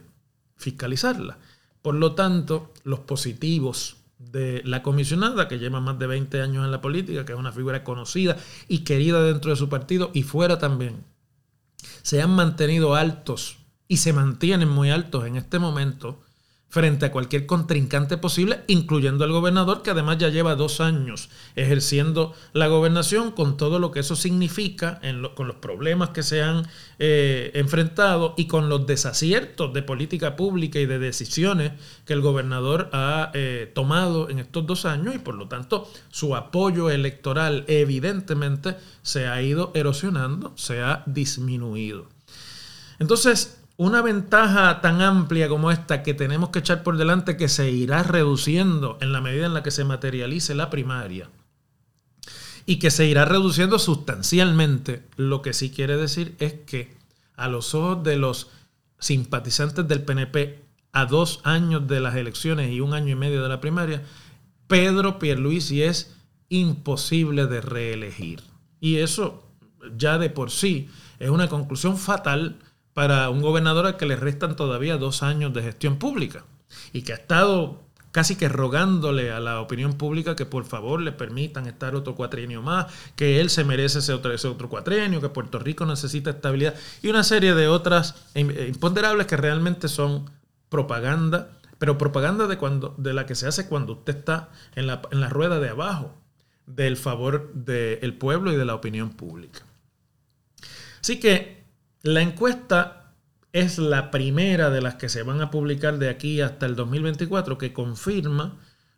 fiscalizarla. 0.56 1.40
Por 1.82 1.96
lo 1.96 2.14
tanto, 2.14 2.72
los 2.84 3.00
positivos 3.00 3.96
de 4.20 4.62
la 4.66 4.84
comisionada, 4.84 5.48
que 5.48 5.58
lleva 5.58 5.82
más 5.82 5.98
de 5.98 6.06
20 6.06 6.44
años 6.44 6.64
en 6.64 6.70
la 6.70 6.80
política, 6.80 7.26
que 7.26 7.34
es 7.34 7.40
una 7.40 7.52
figura 7.52 7.84
conocida 7.84 8.38
y 8.68 8.84
querida 8.84 9.24
dentro 9.24 9.50
de 9.50 9.58
su 9.58 9.68
partido 9.68 10.12
y 10.14 10.22
fuera 10.22 10.60
también, 10.60 11.04
se 12.04 12.22
han 12.22 12.36
mantenido 12.36 12.94
altos 12.94 13.58
y 13.88 13.98
se 13.98 14.14
mantienen 14.14 14.70
muy 14.70 14.92
altos 14.92 15.26
en 15.26 15.38
este 15.38 15.58
momento 15.58 16.22
frente 16.72 17.06
a 17.06 17.12
cualquier 17.12 17.46
contrincante 17.46 18.18
posible, 18.18 18.62
incluyendo 18.68 19.26
al 19.26 19.34
gobernador, 19.34 19.82
que 19.82 19.92
además 19.92 20.20
ya 20.20 20.30
lleva 20.30 20.56
dos 20.56 20.80
años 20.80 21.30
ejerciendo 21.58 22.34
la 22.54 22.68
gobernación 22.68 23.32
con 23.32 23.58
todo 23.58 23.78
lo 23.78 23.92
que 23.92 24.00
eso 24.00 24.16
significa, 24.16 25.02
con 25.36 25.50
los 25.50 25.58
problemas 25.58 26.12
que 26.12 26.24
se 26.24 26.42
han 26.42 26.66
eh, 26.98 27.52
enfrentado 27.56 28.36
y 28.38 28.48
con 28.48 28.70
los 28.70 28.88
desaciertos 28.88 29.74
de 29.74 29.84
política 29.84 30.38
pública 30.38 30.80
y 30.80 30.86
de 30.86 30.98
decisiones 30.98 31.74
que 32.06 32.14
el 32.14 32.22
gobernador 32.22 32.90
ha 32.94 33.32
eh, 33.34 33.70
tomado 33.76 34.30
en 34.30 34.40
estos 34.40 34.66
dos 34.66 34.86
años 34.86 35.14
y 35.14 35.20
por 35.20 35.36
lo 35.36 35.50
tanto 35.50 35.92
su 36.10 36.38
apoyo 36.38 36.90
electoral 36.90 37.66
evidentemente 37.68 38.78
se 39.02 39.28
ha 39.28 39.42
ido 39.42 39.72
erosionando, 39.76 40.54
se 40.56 40.82
ha 40.82 41.04
disminuido. 41.06 42.08
Entonces, 42.98 43.61
una 43.82 44.04
ventaja 44.04 44.80
tan 44.80 45.02
amplia 45.02 45.50
como 45.50 45.72
esta 45.72 46.04
que 46.04 46.14
tenemos 46.14 46.50
que 46.50 46.60
echar 46.60 46.84
por 46.84 46.98
delante 46.98 47.36
que 47.36 47.50
se 47.50 47.72
irá 47.72 48.04
reduciendo 48.04 49.00
en 49.02 49.12
la 49.12 49.22
medida 49.22 49.48
en 49.48 49.56
la 49.56 49.64
que 49.64 49.72
se 49.72 49.84
materialice 49.84 50.54
la 50.54 50.70
primaria 50.70 51.32
y 52.68 52.78
que 52.78 52.92
se 52.92 53.08
irá 53.08 53.26
reduciendo 53.26 53.80
sustancialmente, 53.80 55.02
lo 55.16 55.42
que 55.42 55.54
sí 55.54 55.72
quiere 55.72 55.98
decir 55.98 56.36
es 56.38 56.54
que 56.54 56.96
a 57.36 57.48
los 57.48 57.74
ojos 57.74 58.04
de 58.04 58.18
los 58.18 58.52
simpatizantes 59.00 59.88
del 59.88 60.04
PNP 60.04 60.64
a 60.92 61.08
dos 61.08 61.40
años 61.44 61.88
de 61.88 62.02
las 62.02 62.16
elecciones 62.16 62.72
y 62.72 62.82
un 62.82 62.94
año 62.94 63.14
y 63.14 63.16
medio 63.16 63.42
de 63.42 63.50
la 63.50 63.62
primaria, 63.62 64.04
Pedro 64.68 65.18
Pierluisi 65.18 65.82
es 65.82 66.16
imposible 66.50 67.48
de 67.48 67.62
reelegir. 67.62 68.44
Y 68.80 68.98
eso 68.98 69.44
ya 69.98 70.20
de 70.20 70.30
por 70.30 70.52
sí 70.52 70.88
es 71.18 71.32
una 71.32 71.50
conclusión 71.50 71.98
fatal 71.98 72.60
para 72.94 73.30
un 73.30 73.42
gobernador 73.42 73.86
al 73.86 73.98
que 73.98 74.06
le 74.06 74.16
restan 74.16 74.56
todavía 74.56 74.98
dos 74.98 75.24
años 75.24 75.54
de 75.54 75.64
gestión 75.64 75.98
pública 75.98 76.44
y 76.94 77.04
que 77.04 77.14
ha 77.14 77.16
estado 77.16 77.82
casi 78.12 78.36
que 78.36 78.50
rogándole 78.50 79.32
a 79.32 79.40
la 79.40 79.62
opinión 79.62 79.94
pública 79.94 80.36
que 80.36 80.46
por 80.46 80.66
favor 80.66 81.02
le 81.02 81.12
permitan 81.12 81.68
estar 81.68 81.96
otro 81.96 82.16
cuatrienio 82.16 82.62
más, 82.62 82.88
que 83.16 83.40
él 83.40 83.50
se 83.50 83.64
merece 83.64 84.00
ese 84.00 84.14
otro, 84.14 84.34
otro 84.34 84.70
cuatrienio, 84.70 85.22
que 85.22 85.30
Puerto 85.30 85.60
Rico 85.60 85.86
necesita 85.86 86.32
estabilidad 86.32 86.76
y 87.02 87.08
una 87.08 87.24
serie 87.24 87.54
de 87.54 87.68
otras 87.68 88.16
imponderables 88.36 89.28
que 89.28 89.38
realmente 89.38 89.88
son 89.88 90.30
propaganda, 90.70 91.58
pero 91.80 91.98
propaganda 91.98 92.48
de, 92.48 92.58
cuando, 92.58 92.94
de 92.98 93.14
la 93.14 93.26
que 93.26 93.36
se 93.36 93.48
hace 93.48 93.68
cuando 93.68 93.94
usted 93.94 94.18
está 94.18 94.50
en 94.76 94.88
la, 94.88 95.02
en 95.12 95.22
la 95.22 95.30
rueda 95.30 95.60
de 95.60 95.70
abajo 95.70 96.14
del 96.66 96.98
favor 96.98 97.54
del 97.54 98.14
pueblo 98.18 98.52
y 98.52 98.58
de 98.58 98.66
la 98.66 98.76
opinión 98.76 99.12
pública. 99.12 99.62
Así 101.02 101.20
que 101.20 101.61
la 102.04 102.22
encuesta 102.22 103.14
es 103.54 103.78
la 103.78 104.12
primera 104.12 104.70
de 104.70 104.82
las 104.82 104.96
que 104.96 105.10
se 105.10 105.24
van 105.24 105.42
a 105.42 105.52
publicar 105.52 106.00
de 106.00 106.10
aquí 106.10 106.42
hasta 106.42 106.66
el 106.66 106.76
2024 106.76 107.58
que 107.58 107.74
confirma 107.74 108.58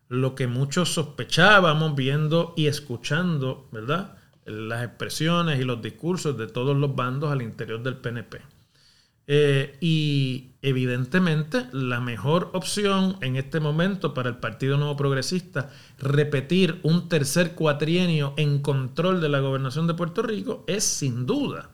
lo 0.09 0.35
que 0.35 0.47
muchos 0.47 0.93
sospechábamos 0.93 1.95
viendo 1.95 2.53
y 2.55 2.67
escuchando, 2.67 3.67
¿verdad? 3.71 4.17
Las 4.45 4.83
expresiones 4.83 5.59
y 5.59 5.63
los 5.63 5.81
discursos 5.81 6.37
de 6.37 6.47
todos 6.47 6.77
los 6.77 6.95
bandos 6.95 7.31
al 7.31 7.41
interior 7.41 7.81
del 7.81 7.97
PNP. 7.97 8.41
Eh, 9.25 9.77
y 9.79 10.51
evidentemente 10.61 11.67
la 11.71 12.01
mejor 12.01 12.51
opción 12.53 13.17
en 13.21 13.37
este 13.37 13.61
momento 13.61 14.13
para 14.13 14.29
el 14.29 14.35
Partido 14.37 14.77
Nuevo 14.77 14.97
Progresista 14.97 15.71
repetir 15.97 16.79
un 16.83 17.07
tercer 17.07 17.55
cuatrienio 17.55 18.33
en 18.35 18.59
control 18.59 19.21
de 19.21 19.29
la 19.29 19.39
gobernación 19.39 19.87
de 19.87 19.93
Puerto 19.93 20.23
Rico 20.23 20.65
es 20.67 20.83
sin 20.83 21.25
duda 21.25 21.72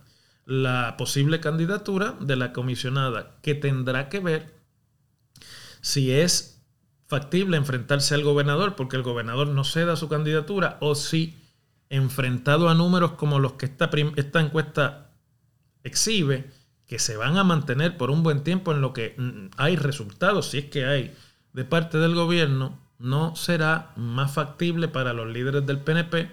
la 0.50 0.98
posible 0.98 1.40
candidatura 1.40 2.16
de 2.20 2.36
la 2.36 2.54
comisionada, 2.54 3.38
que 3.44 3.54
tendrá 3.54 4.10
que 4.10 4.20
ver 4.20 4.56
si 5.80 6.12
es 6.12 6.64
factible 7.06 7.56
enfrentarse 7.56 8.16
al 8.16 8.24
gobernador, 8.24 8.76
porque 8.76 8.96
el 8.96 9.04
gobernador 9.04 9.50
no 9.50 9.64
ceda 9.64 9.96
su 9.96 10.10
candidatura, 10.10 10.78
o 10.82 10.96
si 10.96 11.38
enfrentado 11.92 12.68
a 12.68 12.74
números 12.74 13.12
como 13.12 13.38
los 13.38 13.54
que 13.54 13.68
esta, 13.68 13.92
esta 14.16 14.40
encuesta 14.42 15.12
exhibe, 15.84 16.50
que 16.88 16.98
se 16.98 17.16
van 17.16 17.38
a 17.38 17.44
mantener 17.44 17.96
por 17.96 18.10
un 18.10 18.24
buen 18.24 18.44
tiempo 18.44 18.72
en 18.72 18.82
lo 18.82 18.92
que 18.92 19.14
mm, 19.20 19.50
hay 19.56 19.76
resultados, 19.76 20.50
si 20.50 20.58
es 20.58 20.66
que 20.66 20.86
hay, 20.86 21.16
de 21.54 21.64
parte 21.64 22.00
del 22.00 22.16
gobierno, 22.16 22.80
no 22.98 23.36
será 23.36 23.92
más 23.98 24.34
factible 24.34 24.88
para 24.88 25.14
los 25.14 25.28
líderes 25.28 25.64
del 25.68 25.78
PNP 25.78 26.32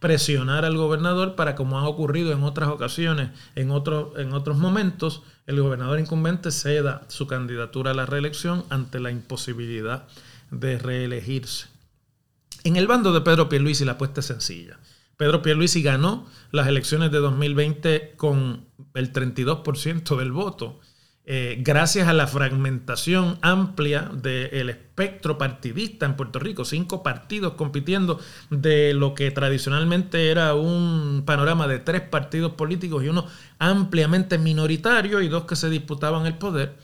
presionar 0.00 0.64
al 0.64 0.76
gobernador 0.76 1.34
para, 1.34 1.54
como 1.54 1.78
ha 1.78 1.88
ocurrido 1.88 2.32
en 2.32 2.42
otras 2.42 2.68
ocasiones, 2.68 3.30
en, 3.54 3.70
en 3.70 4.32
otros 4.32 4.58
momentos, 4.58 5.22
el 5.46 5.60
gobernador 5.60 5.98
incumbente 5.98 6.50
ceda 6.50 7.04
su 7.08 7.26
candidatura 7.26 7.92
a 7.92 7.94
la 7.94 8.06
reelección 8.06 8.64
ante 8.68 9.00
la 9.00 9.10
imposibilidad 9.10 10.06
de 10.50 10.78
reelegirse. 10.78 11.68
En 12.64 12.76
el 12.76 12.86
bando 12.86 13.12
de 13.12 13.20
Pedro 13.20 13.48
Pierluisi 13.48 13.84
la 13.84 13.92
apuesta 13.92 14.20
es 14.20 14.26
sencilla. 14.26 14.78
Pedro 15.16 15.40
Pierluisi 15.40 15.82
ganó 15.82 16.26
las 16.50 16.66
elecciones 16.66 17.10
de 17.10 17.18
2020 17.18 18.14
con 18.16 18.66
el 18.94 19.12
32% 19.12 20.16
del 20.16 20.32
voto 20.32 20.80
eh, 21.28 21.56
gracias 21.58 22.06
a 22.06 22.12
la 22.12 22.28
fragmentación 22.28 23.36
amplia 23.42 24.02
del 24.12 24.70
espectro 24.70 25.36
partidista 25.36 26.06
en 26.06 26.14
Puerto 26.14 26.38
Rico, 26.38 26.64
cinco 26.64 27.02
partidos 27.02 27.54
compitiendo 27.54 28.20
de 28.48 28.94
lo 28.94 29.12
que 29.14 29.32
tradicionalmente 29.32 30.30
era 30.30 30.54
un 30.54 31.24
panorama 31.26 31.66
de 31.66 31.80
tres 31.80 32.02
partidos 32.02 32.52
políticos 32.52 33.02
y 33.02 33.08
uno 33.08 33.26
ampliamente 33.58 34.38
minoritario 34.38 35.20
y 35.20 35.26
dos 35.26 35.46
que 35.46 35.56
se 35.56 35.68
disputaban 35.68 36.26
el 36.26 36.34
poder, 36.34 36.76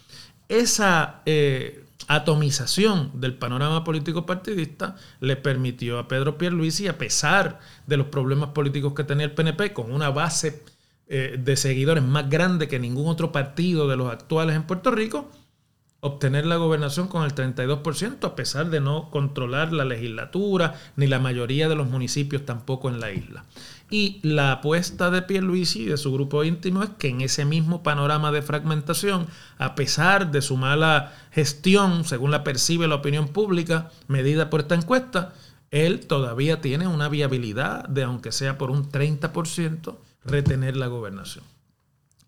esa 0.48 1.22
eh, 1.24 1.84
atomización 2.08 3.12
del 3.14 3.34
panorama 3.34 3.84
político 3.84 4.26
partidista 4.26 4.96
le 5.20 5.36
permitió 5.36 6.00
a 6.00 6.08
Pedro 6.08 6.36
Pierluisi, 6.36 6.88
a 6.88 6.98
pesar 6.98 7.60
de 7.86 7.96
los 7.96 8.08
problemas 8.08 8.50
políticos 8.50 8.92
que 8.94 9.04
tenía 9.04 9.26
el 9.26 9.32
PNP, 9.32 9.72
con 9.72 9.92
una 9.92 10.10
base 10.10 10.64
eh, 11.08 11.36
de 11.38 11.56
seguidores 11.56 12.02
más 12.02 12.28
grande 12.30 12.68
que 12.68 12.78
ningún 12.78 13.08
otro 13.08 13.32
partido 13.32 13.88
de 13.88 13.96
los 13.96 14.10
actuales 14.12 14.56
en 14.56 14.64
Puerto 14.64 14.90
Rico, 14.90 15.30
obtener 16.04 16.46
la 16.46 16.56
gobernación 16.56 17.06
con 17.06 17.22
el 17.22 17.32
32%, 17.32 18.24
a 18.24 18.34
pesar 18.34 18.70
de 18.70 18.80
no 18.80 19.08
controlar 19.10 19.72
la 19.72 19.84
legislatura 19.84 20.74
ni 20.96 21.06
la 21.06 21.20
mayoría 21.20 21.68
de 21.68 21.76
los 21.76 21.88
municipios 21.88 22.44
tampoco 22.44 22.88
en 22.88 22.98
la 22.98 23.12
isla. 23.12 23.44
Y 23.88 24.18
la 24.22 24.50
apuesta 24.50 25.10
de 25.10 25.22
Pierluisi 25.22 25.82
y 25.82 25.86
de 25.86 25.96
su 25.96 26.12
grupo 26.12 26.42
íntimo 26.42 26.82
es 26.82 26.90
que 26.98 27.08
en 27.08 27.20
ese 27.20 27.44
mismo 27.44 27.84
panorama 27.84 28.32
de 28.32 28.42
fragmentación, 28.42 29.28
a 29.58 29.76
pesar 29.76 30.32
de 30.32 30.42
su 30.42 30.56
mala 30.56 31.12
gestión, 31.30 32.04
según 32.04 32.32
la 32.32 32.42
percibe 32.42 32.88
la 32.88 32.96
opinión 32.96 33.28
pública, 33.28 33.90
medida 34.08 34.50
por 34.50 34.62
esta 34.62 34.74
encuesta, 34.74 35.34
él 35.70 36.06
todavía 36.06 36.60
tiene 36.60 36.88
una 36.88 37.08
viabilidad 37.08 37.86
de, 37.86 38.02
aunque 38.02 38.32
sea 38.32 38.58
por 38.58 38.70
un 38.70 38.90
30%, 38.90 39.96
retener 40.24 40.76
la 40.76 40.86
gobernación. 40.86 41.44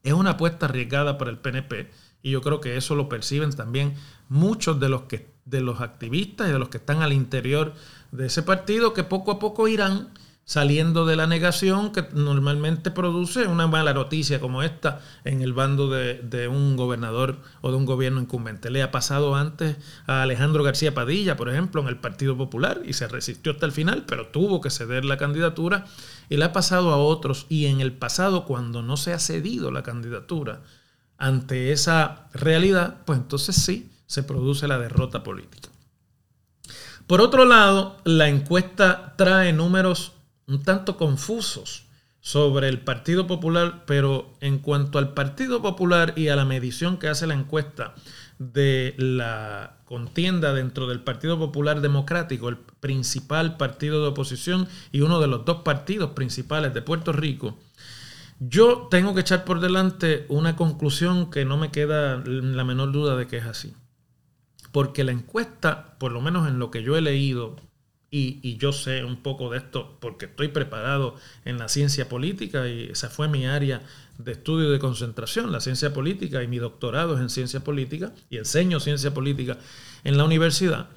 Es 0.03 0.13
una 0.13 0.31
apuesta 0.31 0.67
arriesgada 0.67 1.17
para 1.19 1.31
el 1.31 1.39
PNP 1.39 1.91
y 2.23 2.31
yo 2.31 2.41
creo 2.43 2.61
que 2.61 2.77
eso 2.77 2.95
lo 2.95 3.09
perciben 3.09 3.53
también 3.53 3.95
muchos 4.29 4.81
de 4.81 4.89
los, 4.89 5.03
que, 5.03 5.31
de 5.45 5.61
los 5.61 5.81
activistas 5.81 6.49
y 6.49 6.53
de 6.53 6.59
los 6.59 6.69
que 6.69 6.79
están 6.79 7.03
al 7.03 7.13
interior 7.13 7.75
de 8.13 8.27
ese 8.27 8.43
partido 8.43 8.95
que 8.95 9.05
poco 9.05 9.33
a 9.33 9.39
poco 9.39 9.69
irán 9.69 10.11
saliendo 10.45 11.07
de 11.07 11.17
la 11.17 11.27
negación 11.27 11.91
que 11.91 12.05
normalmente 12.13 12.91
produce 12.91 13.47
una 13.47 13.67
mala 13.67 13.95
noticia 13.95 14.41
como 14.41 14.63
esta 14.63 15.01
en 15.25 15.41
el 15.41 15.55
bando 15.55 15.89
de, 15.89 16.49
un 16.49 16.77
gobernador 16.77 17.39
o 17.63 17.71
de 17.71 17.77
un 17.77 17.87
gobierno 17.87 18.21
incumbente. 18.21 18.71
Le 18.71 18.83
ha 18.83 18.91
pasado 18.91 19.35
antes 19.37 19.77
a 20.07 20.23
Alejandro 20.23 20.63
García 20.63 20.93
Padilla, 20.93 21.37
por 21.37 21.49
ejemplo, 21.49 21.81
en 21.81 21.89
el 21.89 21.97
Partido 21.97 22.37
Popular 22.37 22.83
y 22.85 22.93
se 22.93 23.09
resistió 23.09 23.53
hasta 23.53 23.67
el 23.67 23.73
final, 23.73 24.05
pero 24.07 24.27
tuvo 24.29 24.61
que 24.61 24.71
ceder 24.71 25.05
la 25.07 25.17
candidatura 25.17 25.87
y 26.29 26.37
le 26.37 26.45
ha 26.45 26.53
pasado 26.53 26.93
a 26.93 26.97
otros 26.97 27.47
y 27.49 27.67
en 27.67 27.81
el 27.81 27.93
pasado 27.93 28.45
cuando 28.45 28.83
no 28.83 28.97
se 28.97 29.13
ha 29.13 29.19
cedido 29.19 29.71
la 29.71 29.83
candidatura 29.83 30.63
ante 31.17 31.73
esa 31.73 32.29
realidad, 32.33 32.99
pues 33.05 33.19
entonces 33.19 33.57
sí 33.57 33.91
se 34.07 34.23
produce 34.23 34.69
la 34.69 34.79
derrota 34.79 35.23
política. 35.23 35.69
Por 37.07 37.21
otro 37.21 37.45
lado, 37.45 37.99
la 38.05 38.29
encuesta 38.29 39.15
trae 39.17 39.53
números 39.53 40.13
un 40.47 40.63
tanto 40.63 40.97
confusos 40.97 41.85
sobre 42.21 42.69
el 42.69 42.81
Partido 42.81 43.27
Popular, 43.27 43.85
pero 43.87 44.33
en 44.41 44.59
cuanto 44.59 44.99
al 44.99 45.13
Partido 45.13 45.61
Popular 45.61 46.15
y 46.17 46.29
a 46.29 46.37
la 46.37 46.47
medición 46.47 46.97
que 46.97 47.09
hace 47.09 47.27
la 47.27 47.35
encuesta 47.35 47.95
de 48.39 48.95
la 48.97 49.77
contienda 49.95 50.53
dentro 50.53 50.89
del 50.89 50.99
Partido 50.99 51.39
Popular 51.39 51.81
Democrático, 51.81 52.49
el 52.49 52.57
principal 52.57 53.57
partido 53.57 54.03
de 54.03 54.09
oposición 54.09 54.67
y 54.91 55.03
uno 55.03 55.21
de 55.21 55.29
los 55.29 55.45
dos 55.45 55.63
partidos 55.63 56.11
principales 56.11 56.75
de 56.75 56.83
Puerto 56.83 57.13
Rico, 57.13 57.57
yo 58.41 58.89
tengo 58.91 59.15
que 59.15 59.21
echar 59.21 59.45
por 59.45 59.61
delante 59.61 60.27
una 60.29 60.57
conclusión 60.57 61.31
que 61.31 61.45
no 61.45 61.57
me 61.59 61.71
queda 61.71 62.17
la 62.27 62.65
menor 62.65 62.91
duda 62.91 63.15
de 63.15 63.29
que 63.29 63.37
es 63.37 63.45
así. 63.45 63.77
Porque 64.73 65.05
la 65.05 65.13
encuesta, 65.13 65.97
por 66.01 66.11
lo 66.11 66.21
menos 66.21 66.49
en 66.49 66.59
lo 66.59 66.73
que 66.73 66.83
yo 66.83 66.97
he 66.97 67.01
leído, 67.01 67.55
y, 68.17 68.57
yo 68.59 68.73
sé 68.73 69.05
un 69.05 69.17
poco 69.17 69.51
de 69.51 69.59
esto 69.59 69.97
porque 70.01 70.27
estoy 70.27 70.49
preparado 70.49 71.17
en 71.45 71.59
la 71.59 71.69
ciencia 71.69 72.09
política 72.09 72.69
y 72.69 72.91
esa 72.93 73.11
fue 73.11 73.27
mi 73.27 73.47
área 73.47 73.83
de 74.19 74.33
estudio 74.33 74.71
de 74.71 74.79
concentración, 74.79 75.51
la 75.51 75.61
ciencia 75.61 75.93
política 75.93 76.41
y 76.41 76.47
mi 76.47 76.59
doctorado 76.59 77.17
es 77.17 77.21
en 77.21 77.29
ciencia 77.29 77.65
política 77.65 78.13
y 78.31 78.37
enseño 78.37 78.79
ciencia 78.79 79.13
política 79.13 79.59
en 80.05 80.17
la 80.17 80.25
universidad. 80.25 80.91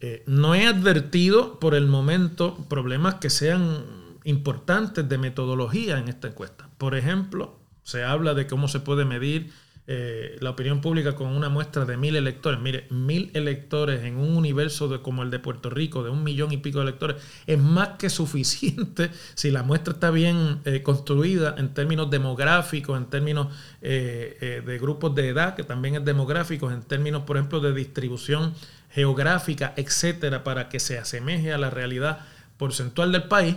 Eh, 0.00 0.22
no 0.26 0.54
he 0.54 0.66
advertido 0.66 1.60
por 1.60 1.74
el 1.74 1.88
momento 1.88 2.56
problemas 2.70 3.16
que 3.16 3.28
sean 3.28 3.84
importantes 4.24 5.06
de 5.06 5.18
metodología 5.18 5.98
en 5.98 6.08
esta 6.08 6.28
encuesta. 6.28 6.70
Por 6.78 6.94
ejemplo, 6.94 7.58
se 7.82 8.02
habla 8.02 8.32
de 8.32 8.46
cómo 8.46 8.68
se 8.68 8.80
puede 8.80 9.04
medir 9.04 9.52
eh, 9.88 10.36
la 10.40 10.50
opinión 10.50 10.80
pública 10.80 11.14
con 11.14 11.28
una 11.28 11.48
muestra 11.48 11.84
de 11.84 11.96
mil 11.96 12.16
electores. 12.16 12.58
Mire, 12.58 12.88
mil 12.90 13.30
electores 13.34 14.02
en 14.02 14.16
un 14.16 14.36
universo 14.36 14.88
de, 14.88 15.00
como 15.00 15.22
el 15.22 15.30
de 15.30 15.38
Puerto 15.38 15.70
Rico, 15.70 16.02
de 16.02 16.10
un 16.10 16.24
millón 16.24 16.50
y 16.50 16.56
pico 16.56 16.78
de 16.78 16.86
electores, 16.86 17.22
es 17.46 17.56
más 17.56 17.90
que 17.90 18.10
suficiente 18.10 19.10
si 19.34 19.52
la 19.52 19.62
muestra 19.62 19.94
está 19.94 20.10
bien 20.10 20.58
eh, 20.64 20.82
construida 20.82 21.54
en 21.56 21.72
términos 21.72 22.10
demográficos, 22.10 22.98
en 22.98 23.06
términos 23.06 23.54
eh, 23.80 24.60
de 24.66 24.78
grupos 24.78 25.14
de 25.14 25.28
edad, 25.28 25.54
que 25.54 25.62
también 25.62 25.94
es 25.94 26.04
demográfico, 26.04 26.68
en 26.72 26.82
términos, 26.82 27.22
por 27.22 27.36
ejemplo, 27.36 27.60
de 27.60 27.72
distribución 27.72 28.54
geográfica, 28.90 29.72
etcétera, 29.76 30.42
para 30.42 30.68
que 30.68 30.80
se 30.80 30.98
asemeje 30.98 31.52
a 31.52 31.58
la 31.58 31.70
realidad 31.70 32.26
porcentual 32.56 33.12
del 33.12 33.28
país. 33.28 33.54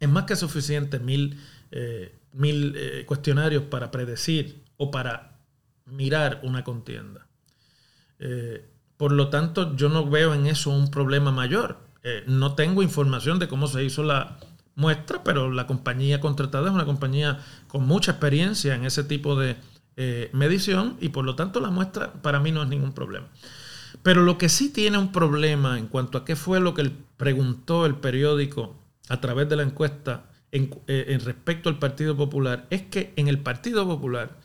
Es 0.00 0.08
más 0.08 0.24
que 0.24 0.34
suficiente 0.34 0.98
mil, 0.98 1.38
mil 2.32 3.04
cuestionarios 3.06 3.64
para 3.64 3.90
predecir 3.90 4.62
o 4.78 4.90
para 4.90 5.27
mirar 5.90 6.40
una 6.42 6.64
contienda. 6.64 7.26
Eh, 8.18 8.68
por 8.96 9.12
lo 9.12 9.28
tanto, 9.28 9.76
yo 9.76 9.88
no 9.88 10.08
veo 10.08 10.34
en 10.34 10.46
eso 10.46 10.70
un 10.70 10.90
problema 10.90 11.30
mayor. 11.30 11.78
Eh, 12.02 12.24
no 12.26 12.54
tengo 12.54 12.82
información 12.82 13.38
de 13.38 13.48
cómo 13.48 13.66
se 13.66 13.84
hizo 13.84 14.02
la 14.02 14.38
muestra, 14.74 15.22
pero 15.24 15.50
la 15.50 15.66
compañía 15.66 16.20
contratada 16.20 16.68
es 16.68 16.74
una 16.74 16.84
compañía 16.84 17.40
con 17.66 17.86
mucha 17.86 18.12
experiencia 18.12 18.74
en 18.74 18.84
ese 18.84 19.04
tipo 19.04 19.36
de 19.36 19.56
eh, 19.96 20.30
medición 20.32 20.96
y 21.00 21.08
por 21.08 21.24
lo 21.24 21.34
tanto 21.34 21.60
la 21.60 21.70
muestra 21.70 22.12
para 22.12 22.38
mí 22.38 22.52
no 22.52 22.62
es 22.62 22.68
ningún 22.68 22.92
problema. 22.92 23.26
Pero 24.02 24.22
lo 24.22 24.38
que 24.38 24.48
sí 24.48 24.70
tiene 24.70 24.98
un 24.98 25.10
problema 25.10 25.78
en 25.78 25.88
cuanto 25.88 26.18
a 26.18 26.24
qué 26.24 26.36
fue 26.36 26.60
lo 26.60 26.74
que 26.74 26.92
preguntó 27.16 27.86
el 27.86 27.96
periódico 27.96 28.76
a 29.08 29.20
través 29.20 29.48
de 29.48 29.56
la 29.56 29.64
encuesta 29.64 30.30
en, 30.52 30.70
en 30.86 31.20
respecto 31.20 31.68
al 31.68 31.78
Partido 31.78 32.16
Popular 32.16 32.66
es 32.70 32.82
que 32.82 33.12
en 33.16 33.28
el 33.28 33.40
Partido 33.40 33.86
Popular 33.86 34.38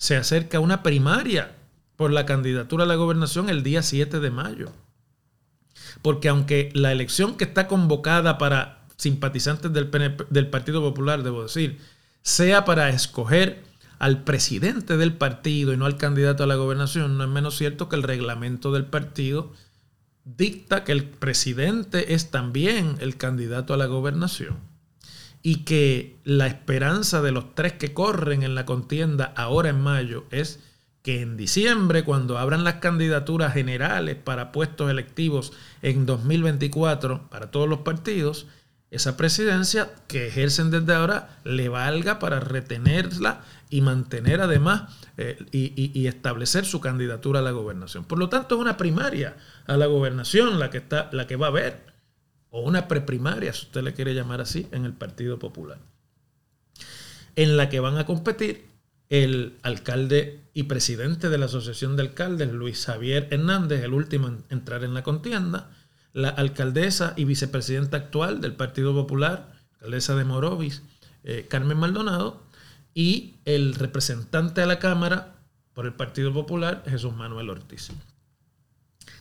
se 0.00 0.16
acerca 0.16 0.60
una 0.60 0.82
primaria 0.82 1.54
por 1.96 2.10
la 2.10 2.24
candidatura 2.24 2.84
a 2.84 2.86
la 2.86 2.94
gobernación 2.94 3.50
el 3.50 3.62
día 3.62 3.82
7 3.82 4.18
de 4.18 4.30
mayo. 4.30 4.72
Porque 6.00 6.30
aunque 6.30 6.70
la 6.72 6.90
elección 6.90 7.36
que 7.36 7.44
está 7.44 7.68
convocada 7.68 8.38
para 8.38 8.86
simpatizantes 8.96 9.70
del, 9.74 9.90
del 10.30 10.48
Partido 10.48 10.80
Popular, 10.80 11.22
debo 11.22 11.42
decir, 11.42 11.78
sea 12.22 12.64
para 12.64 12.88
escoger 12.88 13.62
al 13.98 14.24
presidente 14.24 14.96
del 14.96 15.12
partido 15.12 15.74
y 15.74 15.76
no 15.76 15.84
al 15.84 15.98
candidato 15.98 16.44
a 16.44 16.46
la 16.46 16.54
gobernación, 16.54 17.18
no 17.18 17.24
es 17.24 17.30
menos 17.30 17.58
cierto 17.58 17.90
que 17.90 17.96
el 17.96 18.02
reglamento 18.02 18.72
del 18.72 18.86
partido 18.86 19.52
dicta 20.24 20.82
que 20.82 20.92
el 20.92 21.04
presidente 21.04 22.14
es 22.14 22.30
también 22.30 22.96
el 23.00 23.18
candidato 23.18 23.74
a 23.74 23.76
la 23.76 23.86
gobernación 23.86 24.69
y 25.42 25.64
que 25.64 26.16
la 26.24 26.46
esperanza 26.46 27.22
de 27.22 27.32
los 27.32 27.54
tres 27.54 27.74
que 27.74 27.94
corren 27.94 28.42
en 28.42 28.54
la 28.54 28.66
contienda 28.66 29.32
ahora 29.36 29.70
en 29.70 29.80
mayo 29.80 30.24
es 30.30 30.60
que 31.02 31.22
en 31.22 31.36
diciembre, 31.36 32.04
cuando 32.04 32.36
abran 32.36 32.62
las 32.62 32.74
candidaturas 32.74 33.54
generales 33.54 34.16
para 34.16 34.52
puestos 34.52 34.90
electivos 34.90 35.52
en 35.80 36.04
2024 36.04 37.30
para 37.30 37.50
todos 37.50 37.68
los 37.68 37.80
partidos, 37.80 38.46
esa 38.90 39.16
presidencia 39.16 39.90
que 40.08 40.26
ejercen 40.26 40.70
desde 40.70 40.92
ahora 40.94 41.38
le 41.44 41.68
valga 41.68 42.18
para 42.18 42.40
retenerla 42.40 43.42
y 43.70 43.82
mantener 43.82 44.40
además 44.40 44.92
eh, 45.16 45.38
y, 45.52 46.06
establecer 46.08 46.64
su 46.64 46.80
candidatura 46.80 47.38
a 47.38 47.42
la 47.42 47.52
gobernación. 47.52 48.04
Por 48.04 48.18
lo 48.18 48.28
tanto, 48.28 48.56
es 48.56 48.60
una 48.60 48.76
primaria 48.76 49.36
a 49.66 49.76
la 49.76 49.86
gobernación 49.86 50.58
la 50.58 50.70
que, 50.70 50.78
está, 50.78 51.08
la 51.12 51.28
que 51.28 51.36
va 51.36 51.46
a 51.46 51.50
haber 51.50 51.89
o 52.50 52.60
una 52.60 52.88
preprimaria, 52.88 53.52
si 53.52 53.66
usted 53.66 53.82
le 53.82 53.94
quiere 53.94 54.14
llamar 54.14 54.40
así, 54.40 54.68
en 54.72 54.84
el 54.84 54.92
Partido 54.92 55.38
Popular, 55.38 55.78
en 57.36 57.56
la 57.56 57.68
que 57.68 57.80
van 57.80 57.96
a 57.96 58.06
competir 58.06 58.66
el 59.08 59.58
alcalde 59.62 60.40
y 60.54 60.64
presidente 60.64 61.28
de 61.28 61.38
la 61.38 61.46
Asociación 61.46 61.96
de 61.96 62.02
Alcaldes, 62.02 62.52
Luis 62.52 62.86
Javier 62.86 63.28
Hernández, 63.30 63.82
el 63.82 63.92
último 63.92 64.28
en 64.28 64.44
entrar 64.50 64.84
en 64.84 64.94
la 64.94 65.02
contienda, 65.02 65.70
la 66.12 66.28
alcaldesa 66.28 67.14
y 67.16 67.24
vicepresidenta 67.24 67.96
actual 67.96 68.40
del 68.40 68.54
Partido 68.54 68.94
Popular, 68.94 69.52
alcaldesa 69.74 70.14
de 70.16 70.24
Morovis, 70.24 70.82
eh, 71.24 71.46
Carmen 71.48 71.78
Maldonado, 71.78 72.42
y 72.94 73.36
el 73.44 73.74
representante 73.74 74.62
a 74.62 74.66
la 74.66 74.78
Cámara 74.78 75.34
por 75.74 75.86
el 75.86 75.92
Partido 75.92 76.32
Popular, 76.32 76.82
Jesús 76.86 77.14
Manuel 77.14 77.50
Ortiz. 77.50 77.90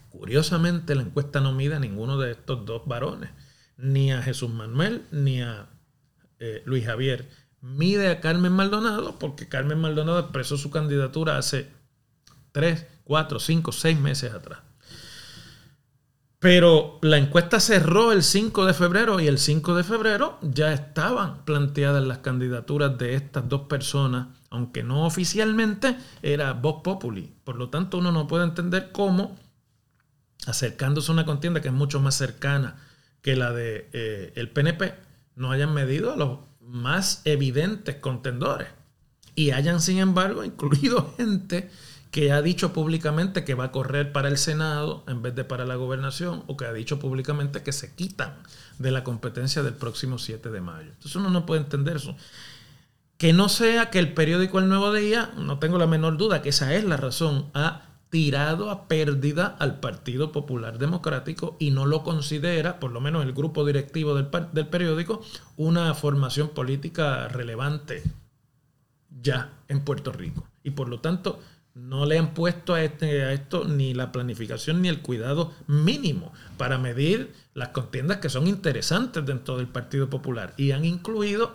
Curiosamente, 0.10 0.96
la 0.96 1.04
encuesta 1.04 1.40
no 1.40 1.54
mide 1.54 1.76
a 1.76 1.80
ninguno 1.80 2.18
de 2.18 2.32
estos 2.32 2.66
dos 2.66 2.88
varones, 2.88 3.30
ni 3.78 4.12
a 4.12 4.22
Jesús 4.22 4.50
Manuel 4.50 5.06
ni 5.12 5.42
a 5.42 5.70
eh, 6.40 6.64
Luis 6.66 6.86
Javier. 6.86 7.30
Mide 7.62 8.10
a 8.10 8.20
Carmen 8.22 8.54
Maldonado 8.54 9.20
porque 9.20 9.48
Carmen 9.48 9.80
Maldonado 9.80 10.20
expresó 10.20 10.58
su 10.58 10.72
candidatura 10.72 11.38
hace 11.38 11.70
tres, 12.52 12.86
cuatro, 13.04 13.40
cinco, 13.40 13.72
seis 13.72 14.00
meses 14.00 14.34
atrás. 14.34 14.60
Pero 16.40 17.00
la 17.02 17.18
encuesta 17.18 17.60
cerró 17.60 18.14
el 18.14 18.24
5 18.24 18.66
de 18.66 18.74
febrero 18.74 19.20
y 19.20 19.28
el 19.28 19.40
5 19.40 19.76
de 19.76 19.84
febrero 19.84 20.40
ya 20.42 20.72
estaban 20.72 21.44
planteadas 21.44 22.02
las 22.02 22.20
candidaturas 22.20 22.98
de 22.98 23.16
estas 23.16 23.50
dos 23.50 23.64
personas, 23.64 24.28
aunque 24.50 24.82
no 24.82 25.06
oficialmente 25.06 25.98
era 26.22 26.54
Vox 26.54 26.82
Populi. 26.82 27.30
Por 27.44 27.58
lo 27.58 27.70
tanto, 27.70 27.98
uno 27.98 28.14
no 28.14 28.26
puede 28.28 28.46
entender 28.46 28.94
cómo 28.94 29.38
acercándose 30.46 31.12
a 31.12 31.14
una 31.14 31.26
contienda 31.26 31.62
que 31.62 31.68
es 31.68 31.74
mucho 31.74 32.00
más 32.00 32.16
cercana 32.16 32.78
que 33.22 33.36
la 33.36 33.52
de 33.52 33.90
eh, 33.94 34.34
el 34.36 34.50
PNP, 34.50 34.94
no 35.36 35.52
hayan 35.52 35.74
medido 35.74 36.14
a 36.14 36.18
los 36.18 36.40
más 36.62 37.22
evidentes 37.26 37.96
contendores 37.96 38.68
y 39.36 39.52
hayan 39.52 39.82
sin 39.82 40.00
embargo 40.00 40.44
incluido 40.44 41.14
gente 41.18 41.70
que 42.12 42.32
ha 42.32 42.42
dicho 42.42 42.74
públicamente 42.74 43.44
que 43.44 43.54
va 43.54 43.66
a 43.66 43.72
correr 43.72 44.12
para 44.12 44.30
el 44.30 44.38
Senado 44.38 45.04
en 45.08 45.22
vez 45.22 45.36
de 45.36 45.44
para 45.44 45.66
la 45.66 45.76
gobernación 45.76 46.44
o 46.48 46.58
que 46.58 46.66
ha 46.66 46.74
dicho 46.74 47.00
públicamente 47.00 47.62
que 47.62 47.72
se 47.72 47.94
quitan 47.94 48.36
de 48.80 48.92
la 48.92 49.04
competencia 49.04 49.62
del 49.62 49.76
próximo 49.76 50.18
7 50.18 50.50
de 50.50 50.62
mayo. 50.62 50.90
Entonces 50.90 51.16
uno 51.16 51.30
no 51.30 51.46
puede 51.46 51.62
entender 51.62 51.98
eso. 51.98 52.16
Que 53.18 53.34
no 53.34 53.48
sea 53.50 53.90
que 53.92 54.00
el 54.00 54.14
periódico 54.14 54.60
El 54.60 54.70
Nuevo 54.70 54.92
Día, 54.94 55.32
no 55.38 55.60
tengo 55.60 55.78
la 55.78 55.86
menor 55.86 56.18
duda 56.18 56.42
que 56.42 56.50
esa 56.50 56.74
es 56.74 56.84
la 56.84 56.98
razón, 56.98 57.52
ha 57.54 57.89
tirado 58.10 58.72
a 58.72 58.88
pérdida 58.88 59.56
al 59.60 59.80
Partido 59.80 60.32
Popular 60.32 60.80
Democrático 60.80 61.56
y 61.60 61.72
no 61.72 61.86
lo 61.86 62.04
considera, 62.04 62.80
por 62.80 62.92
lo 62.92 63.02
menos 63.02 63.24
el 63.24 63.34
grupo 63.34 63.66
directivo 63.66 64.16
del, 64.16 64.30
del 64.52 64.68
periódico, 64.68 65.22
una 65.58 65.94
formación 65.94 66.50
política 66.50 67.28
relevante 67.28 68.04
ya 69.22 69.54
en 69.68 69.82
Puerto 69.82 70.12
Rico. 70.12 70.48
Y 70.64 70.72
por 70.72 70.90
lo 70.90 71.00
tanto, 71.00 71.40
no 71.74 72.06
le 72.06 72.18
han 72.18 72.34
puesto 72.34 72.74
a, 72.74 72.84
este, 72.84 73.24
a 73.24 73.34
esto 73.34 73.66
ni 73.66 73.94
la 73.94 74.12
planificación 74.12 74.82
ni 74.82 74.90
el 74.90 75.02
cuidado 75.02 75.54
mínimo 75.68 76.34
para 76.58 76.78
medir 76.78 77.34
las 77.54 77.70
contiendas 77.70 78.18
que 78.18 78.30
son 78.30 78.48
interesantes 78.48 79.26
dentro 79.26 79.58
del 79.58 79.68
Partido 79.68 80.10
Popular. 80.10 80.54
Y 80.58 80.72
han 80.72 80.84
incluido 80.84 81.54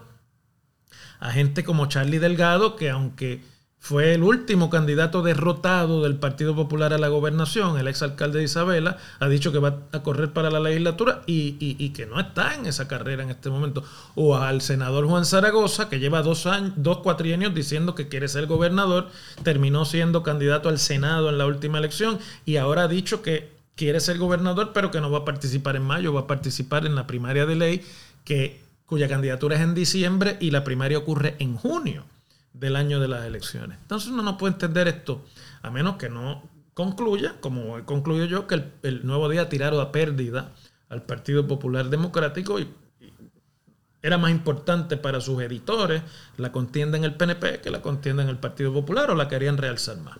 a 1.20 1.30
gente 1.32 1.64
como 1.64 1.86
Charlie 1.86 2.18
Delgado, 2.18 2.76
que 2.76 2.90
aunque 2.90 3.42
fue 3.84 4.14
el 4.14 4.22
último 4.22 4.70
candidato 4.70 5.20
derrotado 5.20 6.02
del 6.02 6.16
Partido 6.16 6.56
Popular 6.56 6.94
a 6.94 6.98
la 6.98 7.08
gobernación, 7.08 7.78
el 7.78 7.86
exalcalde 7.86 8.38
de 8.38 8.46
Isabela, 8.46 8.96
ha 9.20 9.28
dicho 9.28 9.52
que 9.52 9.58
va 9.58 9.80
a 9.92 10.02
correr 10.02 10.32
para 10.32 10.50
la 10.50 10.58
legislatura 10.58 11.20
y, 11.26 11.90
que 11.90 12.06
no 12.06 12.18
está 12.18 12.54
en 12.54 12.64
esa 12.64 12.88
carrera 12.88 13.24
en 13.24 13.28
este 13.28 13.50
momento. 13.50 13.84
O 14.14 14.36
al 14.38 14.62
senador 14.62 15.06
Juan 15.06 15.26
Zaragoza, 15.26 15.90
que 15.90 15.98
lleva 15.98 16.22
dos, 16.22 16.46
años, 16.46 16.72
dos 16.76 17.00
cuatrienios 17.00 17.54
diciendo 17.54 17.94
que 17.94 18.08
quiere 18.08 18.26
ser 18.28 18.46
gobernador, 18.46 19.10
terminó 19.42 19.84
siendo 19.84 20.22
candidato 20.22 20.70
al 20.70 20.78
Senado 20.78 21.28
en 21.28 21.36
la 21.36 21.44
última 21.44 21.76
elección 21.76 22.18
y 22.46 22.56
ahora 22.56 22.84
ha 22.84 22.88
dicho 22.88 23.20
que 23.20 23.52
quiere 23.76 24.00
ser 24.00 24.16
gobernador, 24.16 24.70
pero 24.72 24.90
que 24.90 25.02
no 25.02 25.10
va 25.10 25.18
a 25.18 25.24
participar 25.26 25.76
en 25.76 25.82
mayo, 25.82 26.14
va 26.14 26.20
a 26.20 26.26
participar 26.26 26.86
en 26.86 26.94
la 26.94 27.06
primaria 27.06 27.44
de 27.44 27.56
ley 27.56 27.82
que 28.24 28.62
cuya 28.86 29.08
candidatura 29.08 29.56
es 29.56 29.60
en 29.60 29.74
diciembre 29.74 30.38
y 30.40 30.52
la 30.52 30.64
primaria 30.64 30.96
ocurre 30.96 31.36
en 31.38 31.54
junio 31.54 32.06
del 32.54 32.76
año 32.76 33.00
de 33.00 33.08
las 33.08 33.26
elecciones. 33.26 33.78
Entonces 33.82 34.10
uno 34.10 34.22
no 34.22 34.38
puede 34.38 34.54
entender 34.54 34.88
esto 34.88 35.24
a 35.62 35.70
menos 35.70 35.96
que 35.96 36.08
no 36.08 36.48
concluya, 36.72 37.36
como 37.40 37.78
he 37.78 37.84
concluido 37.84 38.24
yo, 38.26 38.46
que 38.46 38.64
el, 38.82 39.06
nuevo 39.06 39.28
día 39.28 39.48
tiraron 39.48 39.80
a 39.80 39.92
pérdida 39.92 40.52
al 40.88 41.02
Partido 41.02 41.46
Popular 41.46 41.90
Democrático 41.90 42.58
y, 42.58 42.68
era 44.02 44.18
más 44.18 44.30
importante 44.30 44.98
para 44.98 45.18
sus 45.22 45.40
editores 45.42 46.02
la 46.36 46.52
contienda 46.52 46.98
en 46.98 47.04
el 47.04 47.14
PNP 47.14 47.62
que 47.62 47.70
la 47.70 47.80
contienda 47.80 48.22
en 48.22 48.28
el 48.28 48.36
Partido 48.36 48.70
Popular 48.70 49.10
o 49.10 49.14
la 49.14 49.28
querían 49.28 49.56
realzar 49.56 49.96
más. 49.98 50.18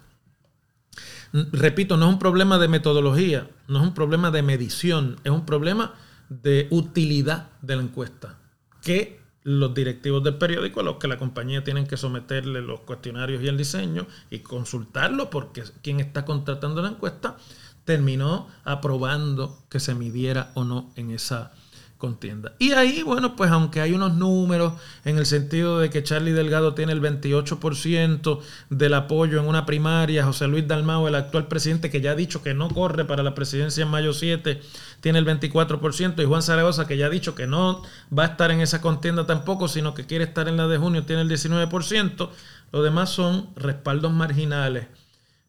Repito, 1.52 1.98
no 1.98 2.06
es 2.06 2.12
un 2.14 2.18
problema 2.18 2.58
de 2.58 2.68
metodología, 2.68 3.50
no 3.68 3.80
es 3.80 3.84
un 3.84 3.92
problema 3.92 4.30
de 4.30 4.42
medición, 4.42 5.20
es 5.22 5.30
un 5.30 5.44
problema 5.44 5.94
de 6.30 6.66
utilidad 6.70 7.48
de 7.60 7.76
la 7.76 7.82
encuesta. 7.82 8.38
Que 8.80 9.20
los 9.44 9.74
directivos 9.74 10.24
del 10.24 10.38
periódico 10.38 10.80
a 10.80 10.82
los 10.82 10.96
que 10.96 11.06
la 11.06 11.18
compañía 11.18 11.62
tienen 11.62 11.86
que 11.86 11.98
someterle 11.98 12.62
los 12.62 12.80
cuestionarios 12.80 13.42
y 13.42 13.48
el 13.48 13.58
diseño 13.58 14.06
y 14.30 14.40
consultarlo 14.40 15.30
porque 15.30 15.62
quien 15.82 16.00
está 16.00 16.24
contratando 16.24 16.82
la 16.82 16.88
encuesta 16.88 17.36
terminó 17.84 18.48
aprobando 18.64 19.62
que 19.68 19.80
se 19.80 19.94
midiera 19.94 20.50
o 20.54 20.64
no 20.64 20.90
en 20.96 21.10
esa 21.10 21.52
contienda. 21.98 22.54
Y 22.58 22.72
ahí, 22.72 23.02
bueno, 23.02 23.36
pues 23.36 23.50
aunque 23.50 23.80
hay 23.80 23.92
unos 23.92 24.14
números 24.14 24.74
en 25.04 25.16
el 25.16 25.26
sentido 25.26 25.78
de 25.78 25.90
que 25.90 26.02
Charlie 26.02 26.32
Delgado 26.32 26.74
tiene 26.74 26.92
el 26.92 27.00
28% 27.00 28.40
del 28.70 28.94
apoyo 28.94 29.40
en 29.40 29.46
una 29.46 29.64
primaria, 29.64 30.24
José 30.24 30.46
Luis 30.46 30.66
Dalmao, 30.66 31.08
el 31.08 31.14
actual 31.14 31.48
presidente 31.48 31.90
que 31.90 32.00
ya 32.00 32.10
ha 32.10 32.14
dicho 32.14 32.42
que 32.42 32.52
no 32.52 32.68
corre 32.68 33.04
para 33.04 33.22
la 33.22 33.34
presidencia 33.34 33.82
en 33.82 33.88
mayo 33.88 34.12
7, 34.12 34.60
tiene 35.00 35.18
el 35.18 35.26
24%, 35.26 36.22
y 36.22 36.26
Juan 36.26 36.42
Zaragoza 36.42 36.86
que 36.86 36.96
ya 36.96 37.06
ha 37.06 37.10
dicho 37.10 37.34
que 37.34 37.46
no 37.46 37.82
va 38.16 38.24
a 38.24 38.26
estar 38.26 38.50
en 38.50 38.60
esa 38.60 38.80
contienda 38.80 39.26
tampoco, 39.26 39.68
sino 39.68 39.94
que 39.94 40.06
quiere 40.06 40.24
estar 40.24 40.48
en 40.48 40.56
la 40.56 40.66
de 40.66 40.78
junio, 40.78 41.04
tiene 41.04 41.22
el 41.22 41.30
19%, 41.30 42.30
lo 42.72 42.82
demás 42.82 43.10
son 43.10 43.50
respaldos 43.56 44.12
marginales. 44.12 44.88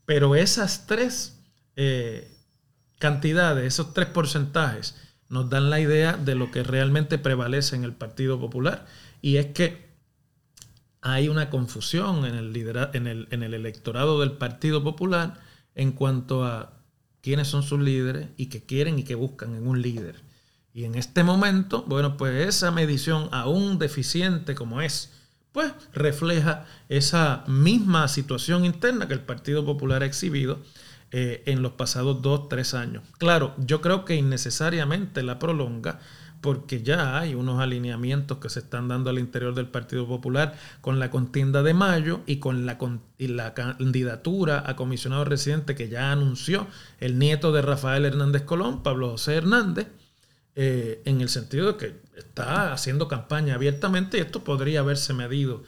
Pero 0.06 0.36
esas 0.36 0.86
tres 0.86 1.40
eh, 1.76 2.32
cantidades, 3.00 3.66
esos 3.66 3.94
tres 3.94 4.08
porcentajes, 4.08 4.96
nos 5.30 5.50
dan 5.50 5.70
la 5.70 5.80
idea 5.80 6.14
de 6.14 6.36
lo 6.36 6.52
que 6.52 6.64
realmente 6.64 7.18
prevalece 7.18 7.76
en 7.76 7.84
el 7.84 7.94
Partido 7.94 8.40
Popular 8.40 8.86
y 9.22 9.38
es 9.38 9.48
que 9.48 9.86
hay 11.02 11.28
una 11.28 11.50
confusión 11.50 12.26
en 12.26 12.36
el, 12.36 12.56
en 12.94 13.08
el, 13.08 13.28
en 13.32 13.44
el 13.44 13.54
electorado 13.54 14.20
del 14.22 14.34
Partido 14.34 14.84
Popular 14.84 15.40
en 15.76 15.92
cuanto 15.92 16.44
a 16.46 16.74
quiénes 17.22 17.48
son 17.48 17.64
sus 17.64 17.80
líderes 17.80 18.28
y 18.38 18.48
qué 18.48 18.64
quieren 18.64 19.00
y 19.00 19.04
qué 19.04 19.16
buscan 19.16 19.56
en 19.56 19.68
un 19.68 19.82
líder. 19.82 20.22
Y 20.74 20.84
en 20.84 20.96
este 20.96 21.24
momento, 21.24 21.84
bueno, 21.88 22.18
pues 22.18 22.48
esa 22.48 22.72
medición 22.72 23.30
aún 23.32 23.80
deficiente 23.80 24.56
como 24.56 24.82
es, 24.82 25.12
pues 25.52 25.72
refleja 25.94 26.66
esa 26.90 27.44
misma 27.48 28.08
situación 28.08 28.66
interna 28.66 29.08
que 29.08 29.14
el 29.14 29.22
Partido 29.22 29.66
Popular 29.66 30.04
ha 30.04 30.06
exhibido 30.06 30.60
eh, 31.18 31.44
en 31.46 31.62
los 31.62 31.72
pasados 31.72 32.22
dos, 32.22 32.50
tres 32.50 32.74
años. 32.74 33.02
Claro, 33.20 33.56
yo 33.58 33.80
creo 33.80 34.04
que 34.04 34.18
innecesariamente 34.18 35.24
la 35.24 35.40
prolonga 35.40 36.02
porque 36.42 36.84
ya 36.84 37.18
hay 37.18 37.36
unos 37.36 37.62
alineamientos 37.62 38.40
que 38.40 38.50
se 38.50 38.60
están 38.60 38.90
dando 38.90 39.12
al 39.12 39.18
interior 39.18 39.56
del 39.56 39.70
Partido 39.70 40.06
Popular 40.06 40.58
con 40.82 41.00
la 41.00 41.12
contienda 41.12 41.64
de 41.64 41.74
mayo 41.74 42.20
y 42.26 42.40
con 42.40 42.66
la, 42.66 42.78
candidatura 43.54 44.62
a 44.68 44.76
comisionado 44.76 45.24
residente 45.24 45.74
que 45.74 45.88
ya 45.88 46.12
anunció 46.12 46.68
el 47.00 47.18
nieto 47.18 47.54
de 47.54 47.62
Rafael 47.62 48.04
Hernández 48.04 48.42
Colón, 48.42 48.84
Pablo 48.84 49.12
José 49.12 49.36
Hernández, 49.36 49.88
eh, 50.58 51.02
en 51.06 51.22
el 51.22 51.30
sentido 51.30 51.72
de 51.72 51.78
que 51.78 51.96
está 52.18 52.74
haciendo 52.74 53.08
campaña 53.08 53.56
abiertamente 53.56 54.18
y 54.18 54.22
esto 54.22 54.44
podría 54.44 54.82
haberse 54.82 55.14
medido 55.14 55.64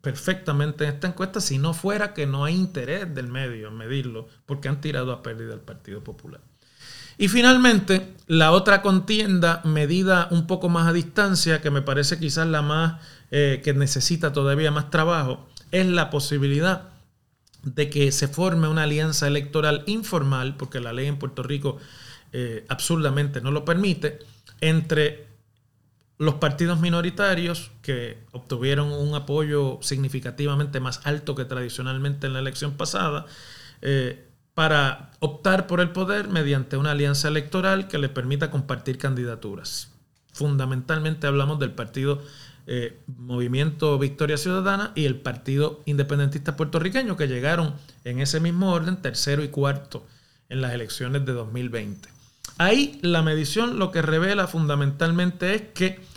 perfectamente 0.00 0.84
en 0.84 0.94
esta 0.94 1.08
encuesta 1.08 1.40
si 1.40 1.58
no 1.58 1.74
fuera 1.74 2.14
que 2.14 2.26
no 2.26 2.44
hay 2.44 2.54
interés 2.54 3.14
del 3.14 3.28
medio 3.28 3.68
en 3.68 3.76
medirlo, 3.76 4.28
porque 4.46 4.68
han 4.68 4.80
tirado 4.80 5.12
a 5.12 5.22
pérdida 5.22 5.54
el 5.54 5.60
Partido 5.60 6.02
Popular. 6.02 6.40
Y 7.18 7.28
finalmente, 7.28 8.14
la 8.28 8.50
otra 8.52 8.80
contienda 8.80 9.60
medida 9.64 10.28
un 10.30 10.46
poco 10.46 10.70
más 10.70 10.88
a 10.88 10.92
distancia, 10.94 11.60
que 11.60 11.70
me 11.70 11.82
parece 11.82 12.18
quizás 12.18 12.46
la 12.46 12.62
más 12.62 13.02
eh, 13.30 13.60
que 13.62 13.74
necesita 13.74 14.32
todavía 14.32 14.70
más 14.70 14.90
trabajo, 14.90 15.46
es 15.70 15.86
la 15.86 16.08
posibilidad 16.08 16.88
de 17.62 17.90
que 17.90 18.10
se 18.10 18.26
forme 18.26 18.68
una 18.68 18.84
alianza 18.84 19.26
electoral 19.26 19.84
informal, 19.86 20.56
porque 20.56 20.80
la 20.80 20.94
ley 20.94 21.08
en 21.08 21.18
Puerto 21.18 21.42
Rico 21.42 21.76
eh, 22.32 22.64
absurdamente 22.68 23.42
no 23.42 23.50
lo 23.50 23.66
permite, 23.66 24.20
entre 24.62 25.29
los 26.20 26.34
partidos 26.34 26.78
minoritarios 26.80 27.70
que 27.80 28.18
obtuvieron 28.32 28.92
un 28.92 29.14
apoyo 29.14 29.78
significativamente 29.80 30.78
más 30.78 31.00
alto 31.04 31.34
que 31.34 31.46
tradicionalmente 31.46 32.26
en 32.26 32.34
la 32.34 32.40
elección 32.40 32.72
pasada, 32.72 33.24
eh, 33.80 34.26
para 34.52 35.12
optar 35.20 35.66
por 35.66 35.80
el 35.80 35.92
poder 35.92 36.28
mediante 36.28 36.76
una 36.76 36.90
alianza 36.90 37.28
electoral 37.28 37.88
que 37.88 37.96
le 37.96 38.10
permita 38.10 38.50
compartir 38.50 38.98
candidaturas. 38.98 39.92
Fundamentalmente 40.34 41.26
hablamos 41.26 41.58
del 41.58 41.70
partido 41.70 42.22
eh, 42.66 43.00
Movimiento 43.06 43.98
Victoria 43.98 44.36
Ciudadana 44.36 44.92
y 44.94 45.06
el 45.06 45.16
Partido 45.16 45.80
Independentista 45.86 46.54
Puertorriqueño, 46.54 47.16
que 47.16 47.28
llegaron 47.28 47.76
en 48.04 48.20
ese 48.20 48.40
mismo 48.40 48.74
orden, 48.74 49.00
tercero 49.00 49.42
y 49.42 49.48
cuarto, 49.48 50.06
en 50.50 50.60
las 50.60 50.74
elecciones 50.74 51.24
de 51.24 51.32
2020. 51.32 52.10
Ahí 52.58 52.98
la 53.00 53.22
medición 53.22 53.78
lo 53.78 53.90
que 53.90 54.02
revela 54.02 54.46
fundamentalmente 54.46 55.54
es 55.54 55.62
que 55.72 56.09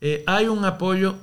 eh, 0.00 0.24
hay 0.26 0.46
un 0.46 0.64
apoyo 0.64 1.16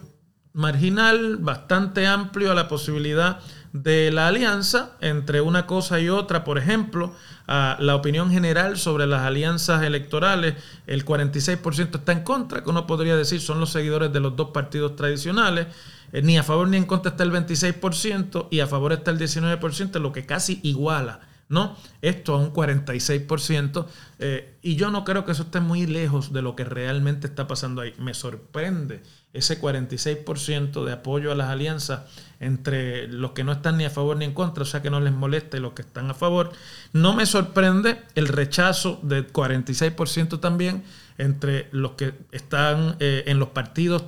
marginal 0.54 1.38
bastante 1.38 2.08
amplio 2.08 2.52
a 2.52 2.56
la 2.56 2.68
posibilidad 2.68 3.40
de 3.74 4.12
la 4.12 4.28
alianza 4.28 4.98
entre 5.02 5.42
una 5.42 5.68
cosa 5.68 6.00
y 6.00 6.10
otra, 6.10 6.44
por 6.44 6.58
ejemplo, 6.58 7.13
a 7.48 7.78
la 7.80 7.96
opinión 7.96 8.32
general 8.32 8.78
sobre 8.78 9.06
las 9.06 9.22
alianzas 9.22 9.84
electorales, 9.84 10.56
el 10.88 11.06
46% 11.06 12.00
está 12.00 12.12
en 12.12 12.24
contra, 12.24 12.63
que 12.63 12.70
uno 12.70 12.88
podría 12.88 13.16
decir 13.16 13.40
son 13.40 13.60
los 13.60 13.72
seguidores 13.72 14.12
de 14.12 14.20
los 14.20 14.36
dos 14.36 14.50
partidos 14.50 14.96
tradicionales, 14.96 15.68
eh, 16.12 16.22
ni 16.22 16.38
a 16.38 16.44
favor 16.44 16.68
ni 16.68 16.78
en 16.78 16.86
contra 16.86 17.12
está 17.12 17.24
el 17.24 17.32
26% 17.32 18.48
y 18.50 18.60
a 18.60 18.68
favor 18.68 18.94
está 18.94 19.12
el 19.12 19.20
19%, 19.20 20.00
lo 20.00 20.12
que 20.12 20.26
casi 20.26 20.60
iguala 20.63 21.20
¿no? 21.49 21.77
Esto 22.01 22.36
a 22.36 22.38
un 22.38 22.53
46%. 22.53 23.86
Eh, 24.19 24.57
y 24.62 24.75
yo 24.75 24.91
no 24.91 25.05
creo 25.05 25.25
que 25.25 25.31
eso 25.31 25.43
esté 25.43 25.60
muy 25.60 25.86
lejos 25.86 26.33
de 26.33 26.41
lo 26.41 26.55
que 26.55 26.63
realmente 26.63 27.27
está 27.27 27.47
pasando 27.47 27.81
ahí. 27.81 27.93
Me 27.97 28.13
sorprende 28.13 29.01
ese 29.33 29.62
46% 29.62 30.83
de 30.83 30.91
apoyo 30.91 31.31
a 31.31 31.36
las 31.36 31.49
alianzas 31.49 32.01
entre 32.39 33.07
los 33.07 33.31
que 33.31 33.43
no 33.43 33.51
están 33.51 33.77
ni 33.77 33.86
a 33.86 33.89
favor 33.89 34.17
ni 34.17 34.25
en 34.25 34.33
contra, 34.33 34.63
o 34.63 34.65
sea 34.65 34.81
que 34.81 34.89
no 34.89 34.99
les 34.99 35.13
molesta 35.13 35.57
y 35.57 35.60
los 35.60 35.73
que 35.73 35.83
están 35.83 36.10
a 36.10 36.13
favor. 36.13 36.51
No 36.93 37.13
me 37.13 37.25
sorprende 37.25 38.01
el 38.15 38.27
rechazo 38.27 38.99
del 39.03 39.31
46% 39.31 40.39
también 40.39 40.83
entre 41.17 41.69
los 41.71 41.91
que 41.91 42.13
están 42.31 42.95
eh, 42.99 43.23
en 43.27 43.39
los 43.39 43.49
partidos 43.49 44.05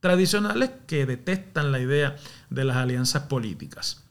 tradicionales 0.00 0.70
que 0.86 1.06
detestan 1.06 1.72
la 1.72 1.78
idea 1.78 2.16
de 2.48 2.64
las 2.64 2.76
alianzas 2.76 3.24
políticas. 3.24 4.02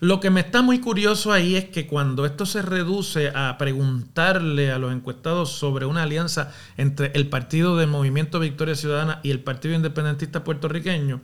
Lo 0.00 0.20
que 0.20 0.30
me 0.30 0.40
está 0.40 0.60
muy 0.60 0.80
curioso 0.80 1.32
ahí 1.32 1.56
es 1.56 1.66
que 1.66 1.86
cuando 1.86 2.26
esto 2.26 2.46
se 2.46 2.62
reduce 2.62 3.30
a 3.34 3.56
preguntarle 3.58 4.72
a 4.72 4.78
los 4.78 4.92
encuestados 4.92 5.52
sobre 5.52 5.86
una 5.86 6.02
alianza 6.02 6.52
entre 6.76 7.12
el 7.14 7.28
Partido 7.28 7.76
del 7.76 7.88
Movimiento 7.88 8.40
Victoria 8.40 8.74
Ciudadana 8.74 9.20
y 9.22 9.30
el 9.30 9.40
Partido 9.40 9.74
Independentista 9.74 10.42
Puertorriqueño, 10.42 11.20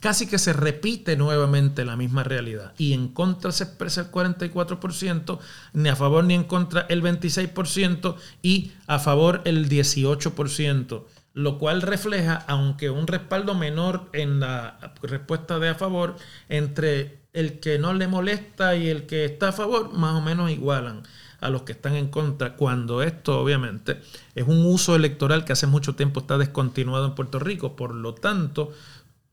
casi 0.00 0.26
que 0.26 0.38
se 0.38 0.52
repite 0.52 1.16
nuevamente 1.16 1.84
la 1.84 1.96
misma 1.96 2.22
realidad. 2.22 2.72
Y 2.78 2.92
en 2.92 3.08
contra 3.08 3.52
se 3.52 3.64
expresa 3.64 4.02
el 4.02 4.10
44%, 4.10 5.38
ni 5.72 5.88
a 5.88 5.96
favor 5.96 6.24
ni 6.24 6.34
en 6.34 6.44
contra 6.44 6.86
el 6.88 7.02
26% 7.02 8.14
y 8.42 8.72
a 8.86 8.98
favor 8.98 9.42
el 9.44 9.68
18%, 9.68 11.04
lo 11.34 11.58
cual 11.58 11.82
refleja, 11.82 12.44
aunque 12.46 12.90
un 12.90 13.06
respaldo 13.06 13.54
menor 13.54 14.08
en 14.12 14.40
la 14.40 14.78
respuesta 15.02 15.58
de 15.58 15.70
a 15.70 15.74
favor, 15.74 16.16
entre 16.48 17.27
el 17.32 17.60
que 17.60 17.78
no 17.78 17.94
le 17.94 18.08
molesta 18.08 18.76
y 18.76 18.88
el 18.88 19.06
que 19.06 19.24
está 19.24 19.48
a 19.48 19.52
favor 19.52 19.92
más 19.92 20.14
o 20.16 20.20
menos 20.20 20.50
igualan 20.50 21.02
a 21.40 21.50
los 21.50 21.62
que 21.62 21.72
están 21.72 21.94
en 21.94 22.08
contra, 22.08 22.56
cuando 22.56 23.02
esto 23.02 23.40
obviamente 23.40 24.00
es 24.34 24.46
un 24.46 24.66
uso 24.66 24.96
electoral 24.96 25.44
que 25.44 25.52
hace 25.52 25.66
mucho 25.66 25.94
tiempo 25.94 26.20
está 26.20 26.36
descontinuado 26.36 27.06
en 27.06 27.14
Puerto 27.14 27.38
Rico. 27.38 27.76
Por 27.76 27.94
lo 27.94 28.14
tanto, 28.14 28.72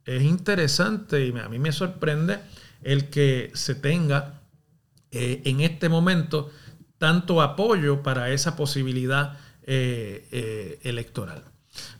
es 0.06 0.22
interesante 0.22 1.26
y 1.26 1.38
a 1.38 1.50
mí 1.50 1.58
me 1.58 1.72
sorprende 1.72 2.40
el 2.84 3.10
que 3.10 3.52
se 3.56 3.74
tenga 3.76 4.42
eh, 5.12 5.42
en 5.46 5.62
este 5.62 5.90
momento 5.90 6.52
tanto 6.98 7.42
apoyo 7.42 8.04
para 8.04 8.30
esa 8.32 8.56
posibilidad 8.56 9.38
eh, 9.64 10.28
eh, 10.32 10.80
electoral. 10.84 11.44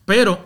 Pero 0.06 0.46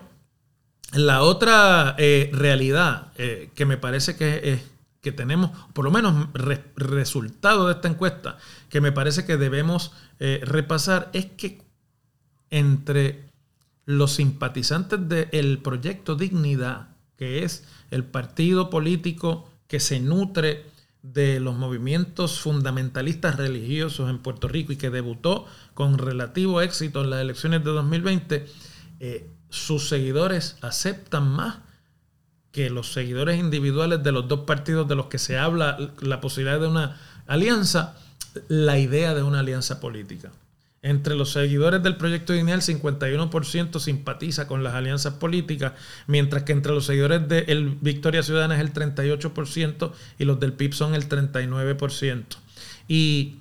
la 0.94 1.22
otra 1.22 1.96
realidad 1.98 3.14
que 3.14 3.66
me 3.66 3.78
parece 3.78 4.16
que 4.16 4.54
es 4.54 4.62
que 5.02 5.12
tenemos, 5.12 5.52
por 5.74 5.86
lo 5.86 5.92
menos 5.92 6.28
resultado 6.76 7.68
de 7.68 7.74
esta 7.74 7.88
encuesta, 7.88 8.38
que 8.70 8.82
me 8.82 8.92
parece 8.92 9.26
que 9.26 9.38
debemos 9.38 9.94
eh, 10.20 10.42
repasar, 10.44 11.10
es 11.14 11.26
que 11.26 11.62
entre 12.50 13.30
los 13.86 14.14
simpatizantes 14.14 15.00
del 15.08 15.60
proyecto 15.60 16.16
Dignidad, 16.16 16.90
que 17.18 17.44
es 17.44 17.66
el 17.92 18.04
partido 18.04 18.70
político 18.70 19.50
que 19.68 19.80
se 19.80 20.00
nutre 20.00 20.66
de 21.02 21.40
los 21.40 21.56
movimientos 21.56 22.40
fundamentalistas 22.40 23.38
religiosos 23.38 24.10
en 24.10 24.20
Puerto 24.20 24.48
Rico 24.48 24.74
y 24.74 24.78
que 24.78 24.90
debutó 24.90 25.46
con 25.74 25.98
relativo 25.98 26.62
éxito 26.62 27.02
en 27.02 27.10
las 27.10 27.22
elecciones 27.22 27.64
de 27.64 27.72
2020, 27.72 28.46
eh, 29.00 29.30
sus 29.50 29.88
seguidores 29.88 30.58
aceptan 30.62 31.30
más 31.30 31.60
que 32.52 32.70
los 32.70 32.92
seguidores 32.94 33.40
individuales 33.40 34.04
de 34.04 34.12
los 34.12 34.28
dos 34.28 34.42
partidos 34.42 34.88
de 34.88 34.96
los 34.96 35.08
que 35.08 35.20
se 35.20 35.38
habla 35.38 35.78
la 36.02 36.20
posibilidad 36.22 36.60
de 36.60 36.68
una 36.68 37.00
alianza, 37.28 37.96
la 38.48 38.80
idea 38.80 39.14
de 39.14 39.24
una 39.24 39.40
alianza 39.40 39.80
política. 39.80 40.32
Entre 40.82 41.14
los 41.16 41.34
seguidores 41.34 41.84
del 41.84 41.98
proyecto 41.98 42.34
el 42.34 42.46
51% 42.46 43.80
simpatiza 43.80 44.48
con 44.48 44.64
las 44.64 44.76
alianzas 44.76 45.16
políticas, 45.16 45.74
mientras 46.08 46.44
que 46.44 46.54
entre 46.54 46.72
los 46.72 46.86
seguidores 46.86 47.28
de 47.28 47.76
Victoria 47.82 48.24
Ciudadana 48.24 48.56
es 48.56 48.62
el 48.62 48.74
38% 48.74 49.92
y 50.18 50.24
los 50.24 50.40
del 50.40 50.54
PIB 50.54 50.74
son 50.74 50.96
el 50.96 51.10
39%. 51.10 52.24
Y 52.88 53.40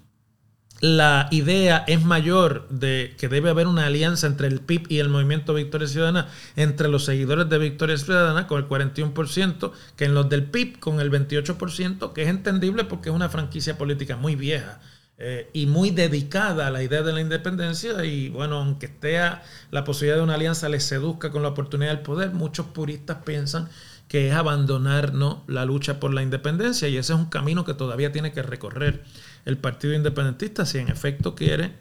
la 0.81 1.29
idea 1.33 1.85
es 1.89 2.05
mayor 2.05 2.69
de 2.69 3.15
que 3.19 3.29
debe 3.29 3.51
haber 3.51 3.67
una 3.67 3.87
alianza 3.87 4.27
entre 4.27 4.47
el 4.47 4.61
PIB 4.61 4.87
y 4.89 4.99
el 5.01 5.09
movimiento 5.09 5.55
Victoria 5.55 5.89
Ciudadana, 5.89 6.29
entre 6.55 6.89
los 6.89 7.05
seguidores 7.05 7.49
de 7.49 7.59
Victoria 7.59 7.97
Ciudadana 7.97 8.47
con 8.47 8.59
el 8.59 8.69
41%, 8.69 9.73
que 9.97 10.05
en 10.05 10.15
los 10.15 10.29
del 10.29 10.45
PIB 10.45 10.79
con 10.79 11.01
el 11.01 11.11
28%, 11.11 12.13
que 12.13 12.23
es 12.23 12.29
entendible 12.29 12.85
porque 12.85 13.09
es 13.09 13.15
una 13.15 13.29
franquicia 13.29 13.77
política 13.77 14.17
muy 14.17 14.37
vieja 14.37 14.81
eh, 15.19 15.51
y 15.53 15.67
muy 15.67 15.91
dedicada 15.91 16.69
a 16.69 16.71
la 16.71 16.81
idea 16.81 17.03
de 17.03 17.13
la 17.13 17.21
independencia 17.21 18.05
y 18.05 18.29
bueno, 18.29 18.59
aunque 18.59 18.87
esté 18.87 19.19
la 19.73 19.83
posibilidad 19.83 20.19
de 20.19 20.23
una 20.23 20.35
alianza 20.35 20.69
les 20.69 20.85
seduzca 20.85 21.33
con 21.33 21.43
la 21.43 21.49
oportunidad 21.49 21.91
del 21.91 22.03
poder, 22.03 22.31
muchos 22.31 22.67
puristas 22.67 23.19
piensan 23.25 23.69
que 24.09 24.29
es 24.29 24.35
abandonar 24.35 25.13
¿no? 25.13 25.45
la 25.47 25.65
lucha 25.65 26.01
por 26.01 26.13
la 26.13 26.23
independencia 26.23 26.89
y 26.89 26.97
ese 26.97 27.13
es 27.13 27.19
un 27.19 27.27
camino 27.27 27.65
que 27.65 27.75
todavía 27.75 28.11
tiene 28.11 28.33
que 28.33 28.43
recorrer 28.43 29.05
el 29.45 29.59
Partido 29.59 29.95
Independentista 29.95 30.65
si 30.65 30.79
en 30.79 30.89
efecto 30.89 31.35
quiere 31.35 31.77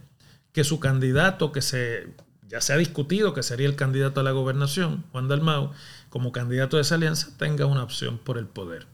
que 0.52 0.64
su 0.64 0.80
candidato, 0.80 1.52
que 1.52 1.62
se, 1.62 2.08
ya 2.48 2.62
se 2.62 2.74
ha 2.74 2.78
discutido 2.78 3.34
que 3.34 3.44
sería 3.44 3.68
el 3.68 3.76
candidato 3.76 4.20
a 4.20 4.24
la 4.24 4.32
gobernación, 4.32 5.06
Juan 5.12 5.28
Dalmau, 5.28 5.72
como 6.10 6.32
candidato 6.32 6.78
de 6.78 6.82
esa 6.82 6.96
alianza, 6.96 7.30
tenga 7.38 7.66
una 7.66 7.84
opción 7.84 8.18
por 8.18 8.38
el 8.38 8.48
poder. 8.48 8.88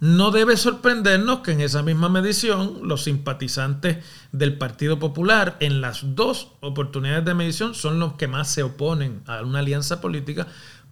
No 0.00 0.30
debe 0.30 0.56
sorprendernos 0.56 1.40
que 1.40 1.50
en 1.50 1.60
esa 1.60 1.82
misma 1.82 2.08
medición 2.08 2.86
los 2.86 3.02
simpatizantes 3.02 4.04
del 4.30 4.56
Partido 4.56 5.00
Popular 5.00 5.56
en 5.58 5.80
las 5.80 6.14
dos 6.14 6.52
oportunidades 6.60 7.24
de 7.24 7.34
medición 7.34 7.74
son 7.74 7.98
los 7.98 8.12
que 8.12 8.28
más 8.28 8.48
se 8.48 8.62
oponen 8.62 9.22
a 9.26 9.42
una 9.42 9.58
alianza 9.58 10.00
política 10.00 10.46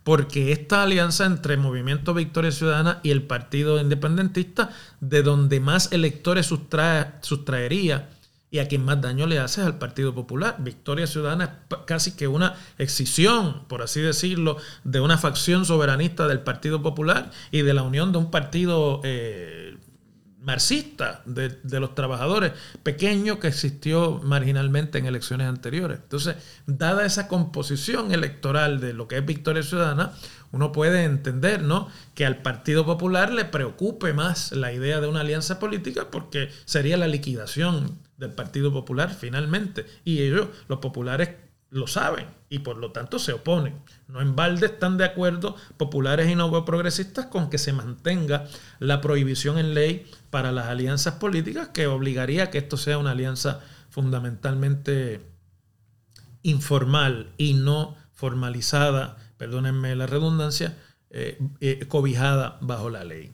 porque 0.06 0.52
esta 0.52 0.84
alianza 0.84 1.26
entre 1.26 1.56
Movimiento 1.56 2.14
Victoria 2.14 2.52
Ciudadana 2.52 3.00
y 3.02 3.10
el 3.10 3.24
Partido 3.24 3.80
Independentista, 3.80 4.70
de 5.00 5.24
donde 5.24 5.58
más 5.58 5.90
electores 5.90 6.46
sustraería 6.46 8.08
y 8.48 8.60
a 8.60 8.68
quien 8.68 8.84
más 8.84 9.00
daño 9.00 9.26
le 9.26 9.40
hace 9.40 9.62
es 9.62 9.66
al 9.66 9.78
Partido 9.78 10.14
Popular. 10.14 10.58
Victoria 10.60 11.08
Ciudadana 11.08 11.62
es 11.68 11.78
casi 11.86 12.12
que 12.12 12.28
una 12.28 12.54
excisión, 12.78 13.64
por 13.66 13.82
así 13.82 14.00
decirlo, 14.00 14.58
de 14.84 15.00
una 15.00 15.18
facción 15.18 15.64
soberanista 15.64 16.28
del 16.28 16.38
Partido 16.38 16.82
Popular 16.82 17.32
y 17.50 17.62
de 17.62 17.74
la 17.74 17.82
unión 17.82 18.12
de 18.12 18.18
un 18.18 18.30
partido 18.30 19.00
eh, 19.02 19.65
marxista 20.46 21.22
de, 21.26 21.48
de, 21.48 21.80
los 21.80 21.94
trabajadores 21.96 22.52
pequeño 22.84 23.40
que 23.40 23.48
existió 23.48 24.20
marginalmente 24.22 24.96
en 24.98 25.06
elecciones 25.06 25.48
anteriores. 25.48 25.98
Entonces, 26.02 26.36
dada 26.66 27.04
esa 27.04 27.26
composición 27.26 28.12
electoral 28.12 28.80
de 28.80 28.94
lo 28.94 29.08
que 29.08 29.18
es 29.18 29.26
Victoria 29.26 29.64
Ciudadana, 29.64 30.12
uno 30.52 30.72
puede 30.72 31.04
entender 31.04 31.62
¿no? 31.62 31.88
que 32.14 32.24
al 32.24 32.42
Partido 32.42 32.86
Popular 32.86 33.32
le 33.32 33.44
preocupe 33.44 34.12
más 34.12 34.52
la 34.52 34.72
idea 34.72 35.00
de 35.00 35.08
una 35.08 35.20
alianza 35.20 35.58
política 35.58 36.10
porque 36.10 36.48
sería 36.64 36.96
la 36.96 37.08
liquidación 37.08 37.98
del 38.16 38.30
Partido 38.30 38.72
Popular 38.72 39.12
finalmente. 39.12 39.84
Y 40.04 40.22
ellos, 40.22 40.48
los 40.68 40.78
populares, 40.78 41.30
lo 41.76 41.86
saben 41.86 42.26
y 42.48 42.60
por 42.60 42.78
lo 42.78 42.90
tanto 42.90 43.18
se 43.18 43.32
oponen. 43.32 43.74
No 44.08 44.20
en 44.20 44.34
balde 44.34 44.66
están 44.66 44.96
de 44.96 45.04
acuerdo 45.04 45.56
populares 45.76 46.30
y 46.30 46.34
no 46.34 46.64
progresistas 46.64 47.26
con 47.26 47.50
que 47.50 47.58
se 47.58 47.72
mantenga 47.72 48.44
la 48.78 49.00
prohibición 49.00 49.58
en 49.58 49.74
ley 49.74 50.10
para 50.30 50.52
las 50.52 50.66
alianzas 50.66 51.14
políticas 51.14 51.68
que 51.68 51.86
obligaría 51.86 52.44
a 52.44 52.50
que 52.50 52.58
esto 52.58 52.76
sea 52.76 52.98
una 52.98 53.10
alianza 53.10 53.60
fundamentalmente 53.90 55.20
informal 56.42 57.32
y 57.36 57.54
no 57.54 57.96
formalizada, 58.14 59.18
perdónenme 59.36 59.94
la 59.96 60.06
redundancia, 60.06 60.76
eh, 61.10 61.38
eh, 61.60 61.84
cobijada 61.88 62.56
bajo 62.62 62.88
la 62.88 63.04
ley. 63.04 63.32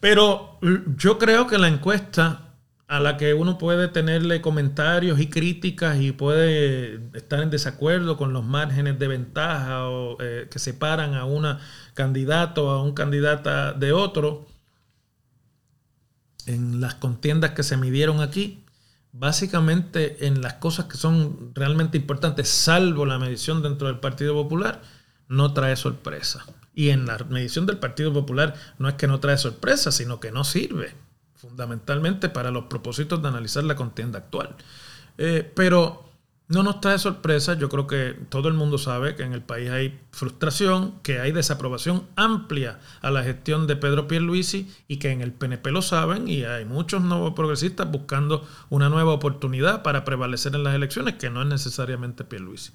Pero 0.00 0.58
yo 0.96 1.18
creo 1.18 1.46
que 1.46 1.58
la 1.58 1.68
encuesta 1.68 2.45
a 2.88 3.00
la 3.00 3.16
que 3.16 3.34
uno 3.34 3.58
puede 3.58 3.88
tenerle 3.88 4.40
comentarios 4.40 5.18
y 5.18 5.28
críticas 5.28 6.00
y 6.00 6.12
puede 6.12 7.00
estar 7.14 7.40
en 7.40 7.50
desacuerdo 7.50 8.16
con 8.16 8.32
los 8.32 8.44
márgenes 8.44 8.98
de 8.98 9.08
ventaja 9.08 9.88
o 9.88 10.16
eh, 10.20 10.48
que 10.50 10.58
separan 10.60 11.14
a 11.14 11.24
una 11.24 11.58
candidato 11.94 12.70
a 12.70 12.82
un 12.82 12.92
candidata 12.92 13.72
de 13.72 13.92
otro 13.92 14.46
en 16.46 16.80
las 16.80 16.94
contiendas 16.94 17.50
que 17.52 17.64
se 17.64 17.76
midieron 17.76 18.20
aquí, 18.20 18.64
básicamente 19.10 20.26
en 20.26 20.42
las 20.42 20.54
cosas 20.54 20.86
que 20.86 20.96
son 20.96 21.52
realmente 21.54 21.98
importantes, 21.98 22.48
salvo 22.48 23.04
la 23.04 23.18
medición 23.18 23.62
dentro 23.62 23.88
del 23.88 23.98
Partido 23.98 24.34
Popular, 24.34 24.80
no 25.28 25.52
trae 25.54 25.74
sorpresa. 25.74 26.46
Y 26.72 26.90
en 26.90 27.06
la 27.06 27.18
medición 27.28 27.66
del 27.66 27.78
Partido 27.78 28.12
Popular 28.12 28.54
no 28.78 28.88
es 28.88 28.94
que 28.94 29.08
no 29.08 29.18
trae 29.18 29.38
sorpresa, 29.38 29.90
sino 29.90 30.20
que 30.20 30.30
no 30.30 30.44
sirve 30.44 30.94
fundamentalmente 31.36 32.28
para 32.28 32.50
los 32.50 32.64
propósitos 32.64 33.22
de 33.22 33.28
analizar 33.28 33.64
la 33.64 33.76
contienda 33.76 34.18
actual. 34.18 34.56
Eh, 35.18 35.50
pero 35.54 36.06
no 36.48 36.62
nos 36.62 36.80
trae 36.80 36.98
sorpresa, 36.98 37.54
yo 37.54 37.68
creo 37.68 37.88
que 37.88 38.16
todo 38.28 38.46
el 38.46 38.54
mundo 38.54 38.78
sabe 38.78 39.16
que 39.16 39.24
en 39.24 39.32
el 39.32 39.42
país 39.42 39.68
hay 39.68 39.98
frustración, 40.12 40.94
que 41.02 41.18
hay 41.18 41.32
desaprobación 41.32 42.04
amplia 42.14 42.78
a 43.00 43.10
la 43.10 43.24
gestión 43.24 43.66
de 43.66 43.74
Pedro 43.74 44.06
Pierluisi 44.06 44.70
y 44.86 44.98
que 44.98 45.10
en 45.10 45.22
el 45.22 45.32
PNP 45.32 45.72
lo 45.72 45.82
saben 45.82 46.28
y 46.28 46.44
hay 46.44 46.64
muchos 46.64 47.02
nuevos 47.02 47.34
progresistas 47.34 47.90
buscando 47.90 48.46
una 48.70 48.88
nueva 48.88 49.12
oportunidad 49.12 49.82
para 49.82 50.04
prevalecer 50.04 50.54
en 50.54 50.62
las 50.62 50.76
elecciones, 50.76 51.14
que 51.14 51.30
no 51.30 51.42
es 51.42 51.48
necesariamente 51.48 52.22
Pierluisi. 52.22 52.72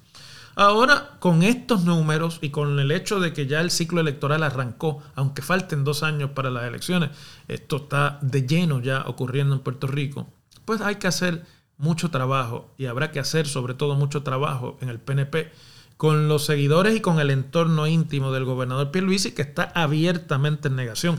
Ahora, 0.54 1.16
con 1.18 1.42
estos 1.42 1.84
números 1.84 2.38
y 2.42 2.50
con 2.50 2.78
el 2.78 2.90
hecho 2.90 3.20
de 3.20 3.32
que 3.32 3.46
ya 3.46 3.60
el 3.60 3.70
ciclo 3.70 4.00
electoral 4.00 4.42
arrancó, 4.42 5.02
aunque 5.14 5.40
falten 5.40 5.84
dos 5.84 6.02
años 6.02 6.30
para 6.30 6.50
las 6.50 6.64
elecciones, 6.64 7.10
esto 7.48 7.76
está 7.76 8.18
de 8.20 8.46
lleno 8.46 8.80
ya 8.80 9.04
ocurriendo 9.06 9.54
en 9.54 9.60
Puerto 9.60 9.86
Rico, 9.86 10.28
pues 10.64 10.80
hay 10.80 10.96
que 10.96 11.06
hacer 11.06 11.44
mucho 11.78 12.10
trabajo 12.10 12.74
y 12.76 12.86
habrá 12.86 13.10
que 13.10 13.18
hacer 13.18 13.46
sobre 13.48 13.74
todo 13.74 13.94
mucho 13.94 14.22
trabajo 14.22 14.76
en 14.80 14.88
el 14.88 15.00
PNP 15.00 15.50
con 15.96 16.28
los 16.28 16.44
seguidores 16.44 16.96
y 16.96 17.00
con 17.00 17.18
el 17.18 17.30
entorno 17.30 17.86
íntimo 17.86 18.32
del 18.32 18.44
gobernador 18.44 18.90
Pierluisi 18.90 19.32
que 19.32 19.42
está 19.42 19.72
abiertamente 19.74 20.68
en 20.68 20.76
negación. 20.76 21.18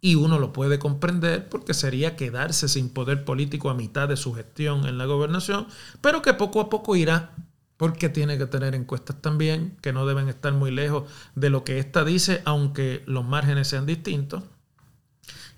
Y 0.00 0.14
uno 0.14 0.38
lo 0.38 0.52
puede 0.52 0.78
comprender 0.78 1.48
porque 1.48 1.74
sería 1.74 2.14
quedarse 2.14 2.68
sin 2.68 2.88
poder 2.88 3.24
político 3.24 3.68
a 3.68 3.74
mitad 3.74 4.08
de 4.08 4.16
su 4.16 4.32
gestión 4.32 4.86
en 4.86 4.96
la 4.96 5.06
gobernación, 5.06 5.66
pero 6.00 6.22
que 6.22 6.34
poco 6.34 6.60
a 6.60 6.70
poco 6.70 6.94
irá 6.94 7.32
porque 7.78 8.10
tiene 8.10 8.36
que 8.36 8.46
tener 8.46 8.74
encuestas 8.74 9.22
también 9.22 9.78
que 9.80 9.94
no 9.94 10.04
deben 10.04 10.28
estar 10.28 10.52
muy 10.52 10.70
lejos 10.70 11.04
de 11.36 11.48
lo 11.48 11.64
que 11.64 11.78
ésta 11.78 12.04
dice, 12.04 12.42
aunque 12.44 13.02
los 13.06 13.24
márgenes 13.24 13.68
sean 13.68 13.86
distintos. 13.86 14.42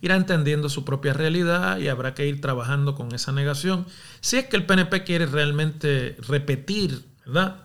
Irá 0.03 0.17
entendiendo 0.17 0.69
su 0.69 0.85
propia 0.85 1.15
realidad 1.15 1.79
y 1.79 1.89
habrá 1.89 2.15
que 2.15 2.27
ir 2.27 2.41
trabajando 2.41 2.95
con 2.95 3.13
esa 3.15 3.33
negación. 3.33 3.87
Si 4.21 4.37
es 4.37 4.47
que 4.47 4.57
el 4.57 4.67
PNP 4.67 5.03
quiere 5.03 5.27
realmente 5.27 6.17
repetir 6.29 7.05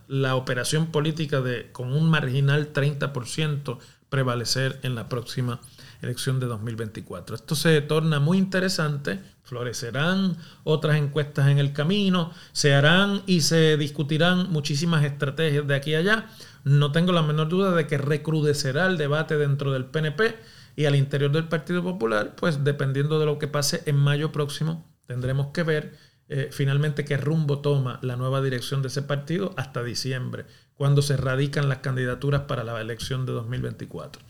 la 0.07 0.35
operación 0.35 0.87
política 0.87 1.41
de 1.41 1.71
con 1.71 1.93
un 1.93 2.09
marginal 2.09 2.71
30% 2.71 3.77
prevalecer 4.09 4.79
en 4.83 4.95
la 4.95 5.09
próxima 5.09 5.59
elección 6.05 6.39
de 6.39 6.45
2024. 6.47 7.35
Esto 7.35 7.55
se 7.55 7.81
torna 7.81 8.19
muy 8.19 8.37
interesante, 8.37 9.19
florecerán 9.43 10.37
otras 10.63 10.97
encuestas 10.97 11.49
en 11.49 11.57
el 11.57 11.73
camino, 11.73 12.31
se 12.51 12.73
harán 12.73 13.21
y 13.25 13.41
se 13.41 13.77
discutirán 13.77 14.51
muchísimas 14.51 15.03
estrategias 15.03 15.67
de 15.67 15.75
aquí 15.75 15.95
a 15.95 15.99
allá. 15.99 16.29
No 16.63 16.91
tengo 16.91 17.11
la 17.11 17.21
menor 17.21 17.49
duda 17.49 17.71
de 17.71 17.87
que 17.87 17.97
recrudecerá 17.97 18.87
el 18.87 18.97
debate 18.97 19.37
dentro 19.37 19.71
del 19.71 19.85
PNP 19.85 20.35
y 20.75 20.85
al 20.85 20.95
interior 20.95 21.31
del 21.31 21.47
Partido 21.47 21.83
Popular, 21.83 22.35
pues 22.35 22.63
dependiendo 22.63 23.19
de 23.19 23.25
lo 23.25 23.39
que 23.39 23.47
pase 23.47 23.83
en 23.85 23.97
mayo 23.97 24.31
próximo, 24.31 24.85
tendremos 25.07 25.47
que 25.47 25.63
ver 25.63 25.97
eh, 26.27 26.49
finalmente 26.51 27.05
qué 27.05 27.17
rumbo 27.17 27.59
toma 27.59 27.99
la 28.01 28.15
nueva 28.15 28.41
dirección 28.41 28.81
de 28.81 28.87
ese 28.87 29.03
partido 29.03 29.53
hasta 29.57 29.83
diciembre, 29.83 30.45
cuando 30.73 31.01
se 31.01 31.17
radican 31.17 31.69
las 31.69 31.79
candidaturas 31.79 32.41
para 32.41 32.63
la 32.63 32.79
elección 32.81 33.25
de 33.25 33.33
2024. 33.33 34.21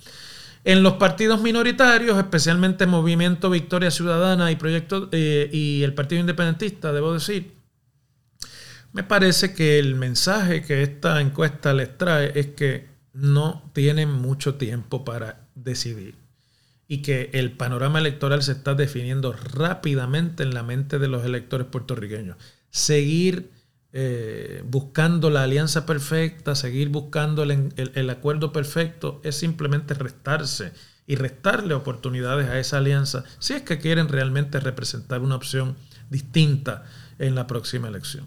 En 0.66 0.82
los 0.82 0.94
partidos 0.94 1.42
minoritarios, 1.42 2.18
especialmente 2.18 2.88
Movimiento 2.88 3.52
Victoria 3.52 3.92
Ciudadana 3.92 4.52
y, 4.52 4.56
Proyecto, 4.56 5.10
eh, 5.12 5.48
y 5.54 5.84
el 5.84 5.94
Partido 5.94 6.22
Independentista, 6.22 6.92
debo 6.92 7.14
decir, 7.14 7.54
Me 8.92 9.04
parece 9.04 9.54
que 9.54 9.78
el 9.78 9.94
mensaje 9.94 10.64
que 10.64 10.82
esta 10.82 11.22
encuesta 11.22 11.72
les 11.74 11.96
trae 11.98 12.32
es 12.34 12.48
que 12.48 12.88
no 13.14 13.70
tienen 13.74 14.12
mucho 14.12 14.56
tiempo 14.56 15.06
para 15.06 15.48
decidir 15.54 16.16
y 16.88 17.04
que 17.04 17.30
el 17.34 17.52
panorama 17.52 18.00
electoral 18.00 18.42
se 18.42 18.54
está 18.54 18.74
definiendo 18.74 19.34
rápidamente 19.34 20.42
en 20.42 20.56
la 20.56 20.64
mente 20.64 20.98
de 20.98 21.08
los 21.08 21.24
electores 21.26 21.68
puertorriqueños. 21.68 22.38
Seguir 22.72 23.52
eh, 23.98 24.62
buscando 24.66 25.30
la 25.30 25.44
alianza 25.44 25.86
perfecta, 25.86 26.54
seguir 26.54 26.90
buscando 26.90 27.44
el, 27.44 28.10
acuerdo 28.10 28.52
perfecto, 28.52 29.22
es 29.24 29.38
simplemente 29.38 29.94
restarse 29.94 30.74
y 31.08 31.16
restarle 31.16 31.76
oportunidades 31.76 32.50
a 32.50 32.60
esa 32.60 32.80
alianza 32.80 33.24
si 33.40 33.54
es 33.54 33.62
que 33.62 33.80
quieren 33.80 34.10
realmente 34.10 34.60
representar 34.60 35.22
una 35.22 35.38
opción 35.38 35.78
distinta 36.10 36.84
en 37.20 37.36
la 37.36 37.48
próxima 37.48 37.88
elección. 37.88 38.26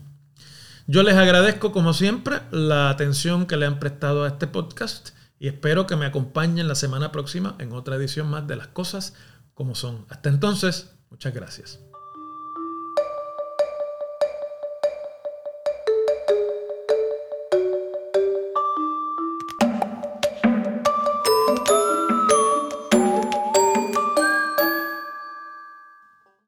Yo 0.87 1.03
les 1.03 1.17
agradezco 1.17 1.71
como 1.71 1.93
siempre 1.93 2.41
la 2.51 2.89
atención 2.89 3.45
que 3.45 3.59
le 3.59 3.67
han 3.67 3.79
prestado 3.79 4.25
a 4.25 4.29
este 4.29 4.47
podcast 4.47 5.11
y 5.39 5.49
espero 5.49 5.87
que 5.87 5.97
me 5.97 6.07
acompañen 6.07 6.67
la 6.67 6.77
semana 6.77 7.13
próxima 7.13 7.57
en 7.59 7.75
otra 7.75 7.97
edición 7.97 8.31
más 8.31 8.47
de 8.47 8.57
las 8.57 8.69
cosas 8.69 9.13
como 9.53 9.75
son. 9.75 10.07
Hasta 10.09 10.31
entonces, 10.31 10.95
muchas 11.11 11.35
gracias. 11.35 11.79